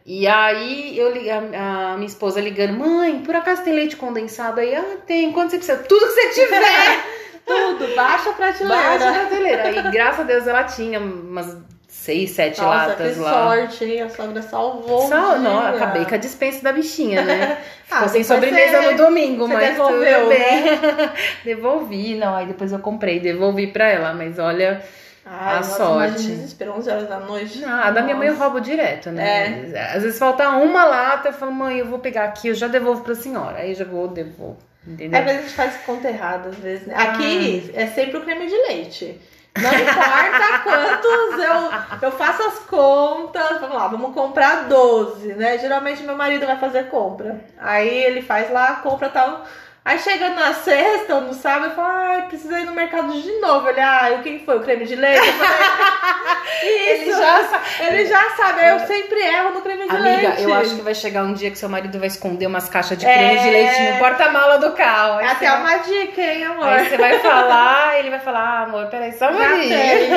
E 0.06 0.26
aí 0.26 0.98
eu 0.98 1.12
a, 1.34 1.92
a 1.92 1.96
minha 1.96 2.08
esposa 2.08 2.40
ligando, 2.40 2.80
mãe, 2.80 3.20
por 3.20 3.36
acaso 3.36 3.64
tem 3.64 3.74
leite 3.74 3.98
condensado 3.98 4.62
aí? 4.62 4.74
Ah, 4.74 4.98
tem. 5.06 5.34
Quanto 5.34 5.52
você 5.52 5.58
precisa? 5.58 5.80
Tudo 5.80 6.06
que 6.06 6.14
você 6.14 6.46
tiver! 6.46 7.18
Tudo, 7.46 7.96
baixa 7.96 8.30
a 8.30 8.34
prateleira. 8.34 8.84
Baixa 8.84 9.10
a 9.10 9.14
prateleira. 9.14 9.72
E 9.72 9.92
graças 9.92 10.20
a 10.22 10.24
Deus 10.24 10.48
ela 10.48 10.64
tinha 10.64 11.00
umas 11.00 11.58
6, 11.88 12.30
7 12.32 12.62
Nossa, 12.62 12.70
latas 12.88 13.14
que 13.14 13.20
lá. 13.22 13.32
sorte, 13.32 13.86
hein? 13.86 14.02
A 14.02 14.10
sogra 14.10 14.42
salvou. 14.42 15.08
dia. 15.08 15.38
não, 15.38 15.60
acabei 15.68 16.06
com 16.06 16.16
a 16.16 16.18
dispensa 16.18 16.62
da 16.64 16.72
bichinha, 16.74 17.22
né? 17.24 17.58
Ah, 17.90 17.96
Ficou 18.00 18.10
sem 18.10 18.22
depois 18.22 18.28
sobremesa 18.28 18.82
você- 18.82 18.92
no 18.92 18.98
domingo, 18.98 19.48
você 19.48 19.54
mas 19.54 19.70
devolveu, 19.70 20.20
tudo 20.20 20.30
bem. 20.30 20.64
devolvi, 21.46 22.16
não, 22.16 22.36
aí 22.36 22.46
depois 22.46 22.72
eu 22.74 22.80
comprei, 22.80 23.20
devolvi 23.22 23.68
pra 23.68 23.88
ela, 23.88 24.14
mas 24.14 24.38
olha, 24.38 24.82
Ai, 25.26 25.54
A 25.54 25.58
nossa, 25.58 25.78
sorte. 25.78 26.14
desespero, 26.24 26.74
11 26.78 26.90
horas 26.90 27.08
da 27.10 27.20
noite. 27.20 27.64
a 27.66 27.90
da 27.92 28.02
minha 28.02 28.16
mãe 28.16 28.28
eu 28.28 28.36
roubo 28.36 28.60
direto, 28.62 29.10
né? 29.10 29.72
Às 29.94 30.04
vezes 30.04 30.20
falta 30.20 30.50
uma 30.50 30.84
lata, 30.86 31.30
eu 31.30 31.34
falo, 31.34 31.52
mãe, 31.54 31.78
eu 31.80 31.86
vou 31.86 32.00
pegar 32.00 32.24
aqui, 32.26 32.48
eu 32.50 32.56
já 32.56 32.68
devolvo 32.68 33.02
pra 33.04 33.14
senhora. 33.16 33.58
Aí 33.60 33.70
eu 33.72 33.76
já 33.76 33.84
vou, 33.86 34.08
devolvo, 34.10 34.58
entendeu? 34.86 35.20
Às 35.20 35.26
vezes 35.26 35.40
a 35.40 35.44
gente 35.44 35.56
faz 35.56 35.78
conta 35.86 36.08
errada, 36.10 36.50
às 36.50 36.56
vezes. 36.56 36.88
Né? 36.88 36.94
Ah. 36.98 37.04
Aqui 37.04 37.72
é 37.74 37.88
sempre 37.88 38.18
o 38.18 38.22
creme 38.22 38.48
de 38.48 38.56
leite. 38.68 39.20
Não 39.62 39.74
importa 39.74 40.60
quantos 40.64 41.44
eu, 41.44 42.08
eu 42.08 42.12
faço 42.12 42.44
as 42.44 42.60
contas. 42.60 43.60
Vamos 43.60 43.76
lá, 43.76 43.88
vamos 43.88 44.14
comprar 44.14 44.68
12, 44.68 45.34
né? 45.34 45.58
Geralmente 45.58 46.04
meu 46.04 46.16
marido 46.16 46.46
vai 46.46 46.58
fazer 46.58 46.90
compra. 46.90 47.42
Aí 47.58 47.90
ele 47.90 48.22
faz 48.22 48.52
lá 48.52 48.76
compra 48.78 49.10
tal. 49.10 49.46
Aí 49.88 49.98
chega 50.00 50.30
na 50.32 50.54
sexta 50.54 51.16
ou 51.16 51.22
no 51.22 51.34
sábado, 51.34 51.68
eu 51.72 51.76
falo, 51.78 51.88
ai, 51.88 52.22
precisa 52.24 52.60
ir 52.60 52.66
no 52.66 52.74
mercado 52.74 53.10
de 53.22 53.32
novo. 53.40 53.70
Ele, 53.70 53.80
ai, 53.80 54.16
o 54.16 54.22
que 54.22 54.40
foi? 54.40 54.58
O 54.58 54.60
creme 54.60 54.84
de 54.86 54.96
leite? 54.98 55.26
Eu 55.26 55.34
falei, 55.34 55.58
Isso, 56.58 57.02
Ele 57.04 57.12
já 57.12 57.44
sabe. 57.46 57.66
ele 57.80 58.06
já 58.06 58.30
sabe. 58.32 58.60
Aí 58.62 58.70
eu 58.70 58.80
sempre 58.86 59.20
erro 59.22 59.52
no 59.52 59.62
creme 59.62 59.86
de 59.88 59.96
Amiga, 59.96 60.28
leite. 60.28 60.44
eu 60.44 60.54
acho 60.54 60.76
que 60.76 60.82
vai 60.82 60.94
chegar 60.94 61.24
um 61.24 61.32
dia 61.34 61.50
que 61.52 61.58
seu 61.58 61.70
marido 61.70 61.98
vai 62.00 62.08
esconder 62.08 62.48
umas 62.48 62.68
caixas 62.68 62.98
de 62.98 63.06
creme 63.06 63.38
É. 63.38 63.44
de 63.44 63.50
leite 63.50 63.82
no 63.94 64.00
porta-mala 64.00 64.58
do 64.58 64.72
carro. 64.74 65.20
Aí 65.20 65.28
Até 65.28 65.50
você 65.50 65.56
uma 65.56 65.78
dica, 65.78 66.22
hein, 66.22 66.44
amor? 66.46 66.68
Aí 66.68 66.90
você 66.90 66.98
vai 66.98 67.20
falar, 67.20 68.00
ele 68.00 68.10
vai 68.10 68.20
falar, 68.20 68.40
ah, 68.42 68.64
amor, 68.64 68.88
peraí, 68.88 69.14
só 69.14 69.30
um 69.30 69.38
já 69.38 69.50
tem. 69.52 70.10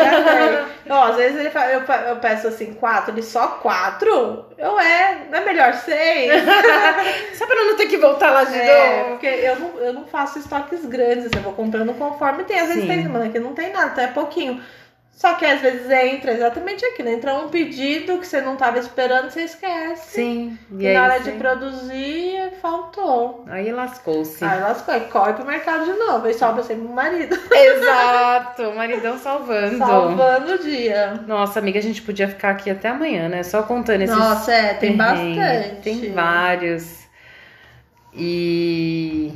Ó, 0.90 1.04
às 1.04 1.16
vezes 1.16 1.38
ele 1.38 1.50
fala, 1.50 1.66
eu, 1.70 1.82
eu 2.08 2.16
peço 2.16 2.48
assim, 2.48 2.74
quatro, 2.74 3.12
ele 3.12 3.22
só 3.22 3.46
quatro? 3.62 4.46
Eu 4.60 4.78
é, 4.78 5.26
não 5.30 5.38
é 5.38 5.44
melhor 5.44 5.72
seis? 5.72 6.30
Só 7.34 7.46
pra 7.46 7.64
não 7.64 7.76
ter 7.76 7.86
que 7.86 7.96
voltar 7.96 8.30
lá 8.30 8.44
de 8.44 8.58
é, 8.58 8.98
novo. 8.98 9.10
porque 9.12 9.26
eu 9.26 9.58
não, 9.58 9.78
eu 9.78 9.92
não 9.94 10.04
faço 10.04 10.38
estoques 10.38 10.84
grandes, 10.84 11.30
eu 11.32 11.40
vou 11.40 11.54
comprando 11.54 11.94
conforme 11.94 12.44
tem. 12.44 12.60
Às 12.60 12.68
vezes 12.68 12.82
Sim. 12.82 12.88
tem 12.88 13.02
semana 13.02 13.30
que 13.30 13.38
não 13.38 13.54
tem 13.54 13.72
nada, 13.72 13.86
até 13.86 14.04
é 14.04 14.08
pouquinho. 14.08 14.62
Só 15.12 15.34
que 15.34 15.44
às 15.44 15.60
vezes 15.60 15.90
entra 15.90 16.32
exatamente 16.32 16.82
aquilo. 16.82 17.10
Entra 17.10 17.34
um 17.34 17.50
pedido 17.50 18.16
que 18.18 18.26
você 18.26 18.40
não 18.40 18.54
estava 18.54 18.78
esperando, 18.78 19.28
você 19.30 19.42
esquece. 19.42 20.14
Sim. 20.14 20.58
E, 20.78 20.86
aí 20.86 20.94
na 20.94 21.02
hora 21.02 21.18
você- 21.18 21.32
de 21.32 21.38
produzir, 21.38 22.52
faltou. 22.62 23.44
Aí 23.46 23.70
lascou-se. 23.70 24.42
Aí 24.42 24.58
lascou, 24.60 24.94
aí 24.94 25.00
corre 25.02 25.34
pro 25.34 25.44
mercado 25.44 25.84
de 25.84 25.92
novo. 25.92 26.26
Aí 26.26 26.32
sobra 26.32 26.62
sempre 26.62 26.86
o 26.86 26.90
marido. 26.90 27.36
Exato, 27.52 28.62
o 28.62 28.74
maridão 28.76 29.18
salvando. 29.18 29.76
Salvando 29.76 30.54
o 30.54 30.58
dia. 30.58 31.20
Nossa, 31.26 31.58
amiga, 31.58 31.78
a 31.78 31.82
gente 31.82 32.00
podia 32.00 32.26
ficar 32.26 32.50
aqui 32.50 32.70
até 32.70 32.88
amanhã, 32.88 33.28
né? 33.28 33.42
Só 33.42 33.62
contando 33.62 34.00
esses 34.00 34.16
Nossa, 34.16 34.50
é, 34.54 34.72
tem 34.72 34.96
bastante. 34.96 35.82
Tem 35.82 36.12
vários. 36.14 37.00
E. 38.14 39.34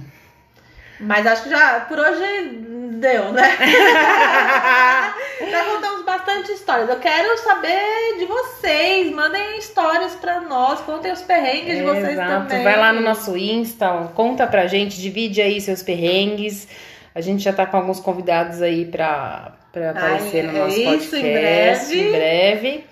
Mas 0.98 1.26
acho 1.26 1.42
que 1.42 1.50
já 1.50 1.80
por 1.80 1.98
hoje 1.98 2.64
deu, 3.00 3.32
né? 3.32 3.56
já 5.50 5.64
contamos 5.64 6.04
bastante 6.04 6.52
histórias. 6.52 6.88
Eu 6.88 6.98
quero 6.98 7.38
saber 7.38 8.18
de 8.18 8.24
vocês. 8.24 9.10
Mandem 9.12 9.58
histórias 9.58 10.14
pra 10.14 10.40
nós. 10.40 10.80
Contem 10.80 11.12
os 11.12 11.22
perrengues 11.22 11.76
de 11.76 11.82
vocês 11.82 12.10
Exato. 12.10 12.48
também. 12.48 12.62
Vai 12.62 12.76
lá 12.76 12.92
no 12.92 13.00
nosso 13.00 13.36
Insta, 13.36 14.10
conta 14.14 14.46
pra 14.46 14.66
gente, 14.66 15.00
divide 15.00 15.40
aí 15.40 15.60
seus 15.60 15.82
perrengues. 15.82 16.66
A 17.14 17.20
gente 17.20 17.42
já 17.42 17.52
tá 17.52 17.64
com 17.66 17.76
alguns 17.76 18.00
convidados 18.00 18.60
aí 18.60 18.84
pra, 18.84 19.52
pra 19.72 19.90
aparecer 19.90 20.46
Ai, 20.46 20.52
no 20.52 20.58
nosso 20.58 20.80
é 20.80 20.84
podcast 20.84 21.04
isso, 21.04 21.16
em 21.16 21.32
breve. 21.32 22.00
em 22.00 22.10
breve. 22.10 22.84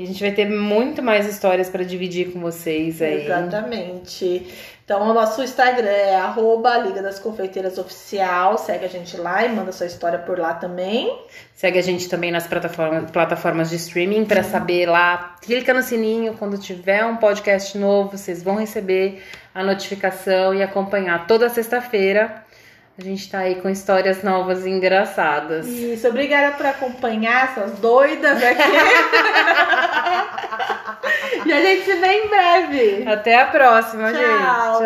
E 0.00 0.04
a 0.04 0.06
gente 0.06 0.22
vai 0.22 0.32
ter 0.32 0.48
muito 0.48 1.02
mais 1.02 1.28
histórias 1.28 1.68
pra 1.68 1.84
dividir 1.84 2.32
com 2.32 2.40
vocês 2.40 3.02
aí. 3.02 3.26
Exatamente. 3.26 4.46
Então, 4.82 5.10
o 5.10 5.12
nosso 5.12 5.42
Instagram 5.42 5.90
é 5.90 6.16
arroba 6.16 6.78
Liga 6.78 7.02
das 7.02 7.18
Confeiteiras 7.18 7.76
Oficial. 7.76 8.56
Segue 8.56 8.86
a 8.86 8.88
gente 8.88 9.18
lá 9.18 9.44
e 9.44 9.50
manda 9.50 9.70
sua 9.72 9.84
história 9.84 10.18
por 10.18 10.38
lá 10.38 10.54
também. 10.54 11.14
Segue 11.54 11.78
a 11.78 11.82
gente 11.82 12.08
também 12.08 12.32
nas 12.32 12.46
plataformas, 12.46 13.10
plataformas 13.10 13.68
de 13.68 13.76
streaming 13.76 14.24
para 14.24 14.42
saber 14.42 14.86
lá. 14.86 15.36
Clica 15.42 15.74
no 15.74 15.82
sininho 15.82 16.32
quando 16.38 16.56
tiver 16.56 17.04
um 17.04 17.18
podcast 17.18 17.76
novo, 17.76 18.16
vocês 18.16 18.42
vão 18.42 18.56
receber 18.56 19.22
a 19.54 19.62
notificação 19.62 20.54
e 20.54 20.62
acompanhar 20.62 21.26
toda 21.26 21.46
sexta-feira. 21.50 22.42
A 23.00 23.02
gente 23.02 23.30
tá 23.30 23.38
aí 23.38 23.54
com 23.54 23.70
histórias 23.70 24.22
novas 24.22 24.66
e 24.66 24.68
engraçadas. 24.68 25.66
Isso, 25.66 26.06
obrigada 26.06 26.54
por 26.54 26.66
acompanhar 26.66 27.44
essas 27.44 27.78
doidas 27.78 28.44
aqui. 28.44 28.60
e 31.48 31.52
a 31.52 31.60
gente 31.62 31.86
se 31.86 31.94
vê 31.94 32.08
em 32.08 32.28
breve. 32.28 33.08
Até 33.08 33.40
a 33.40 33.46
próxima, 33.46 34.12
Tchau. 34.12 34.20
gente. 34.20 34.36
Tchau. 34.36 34.80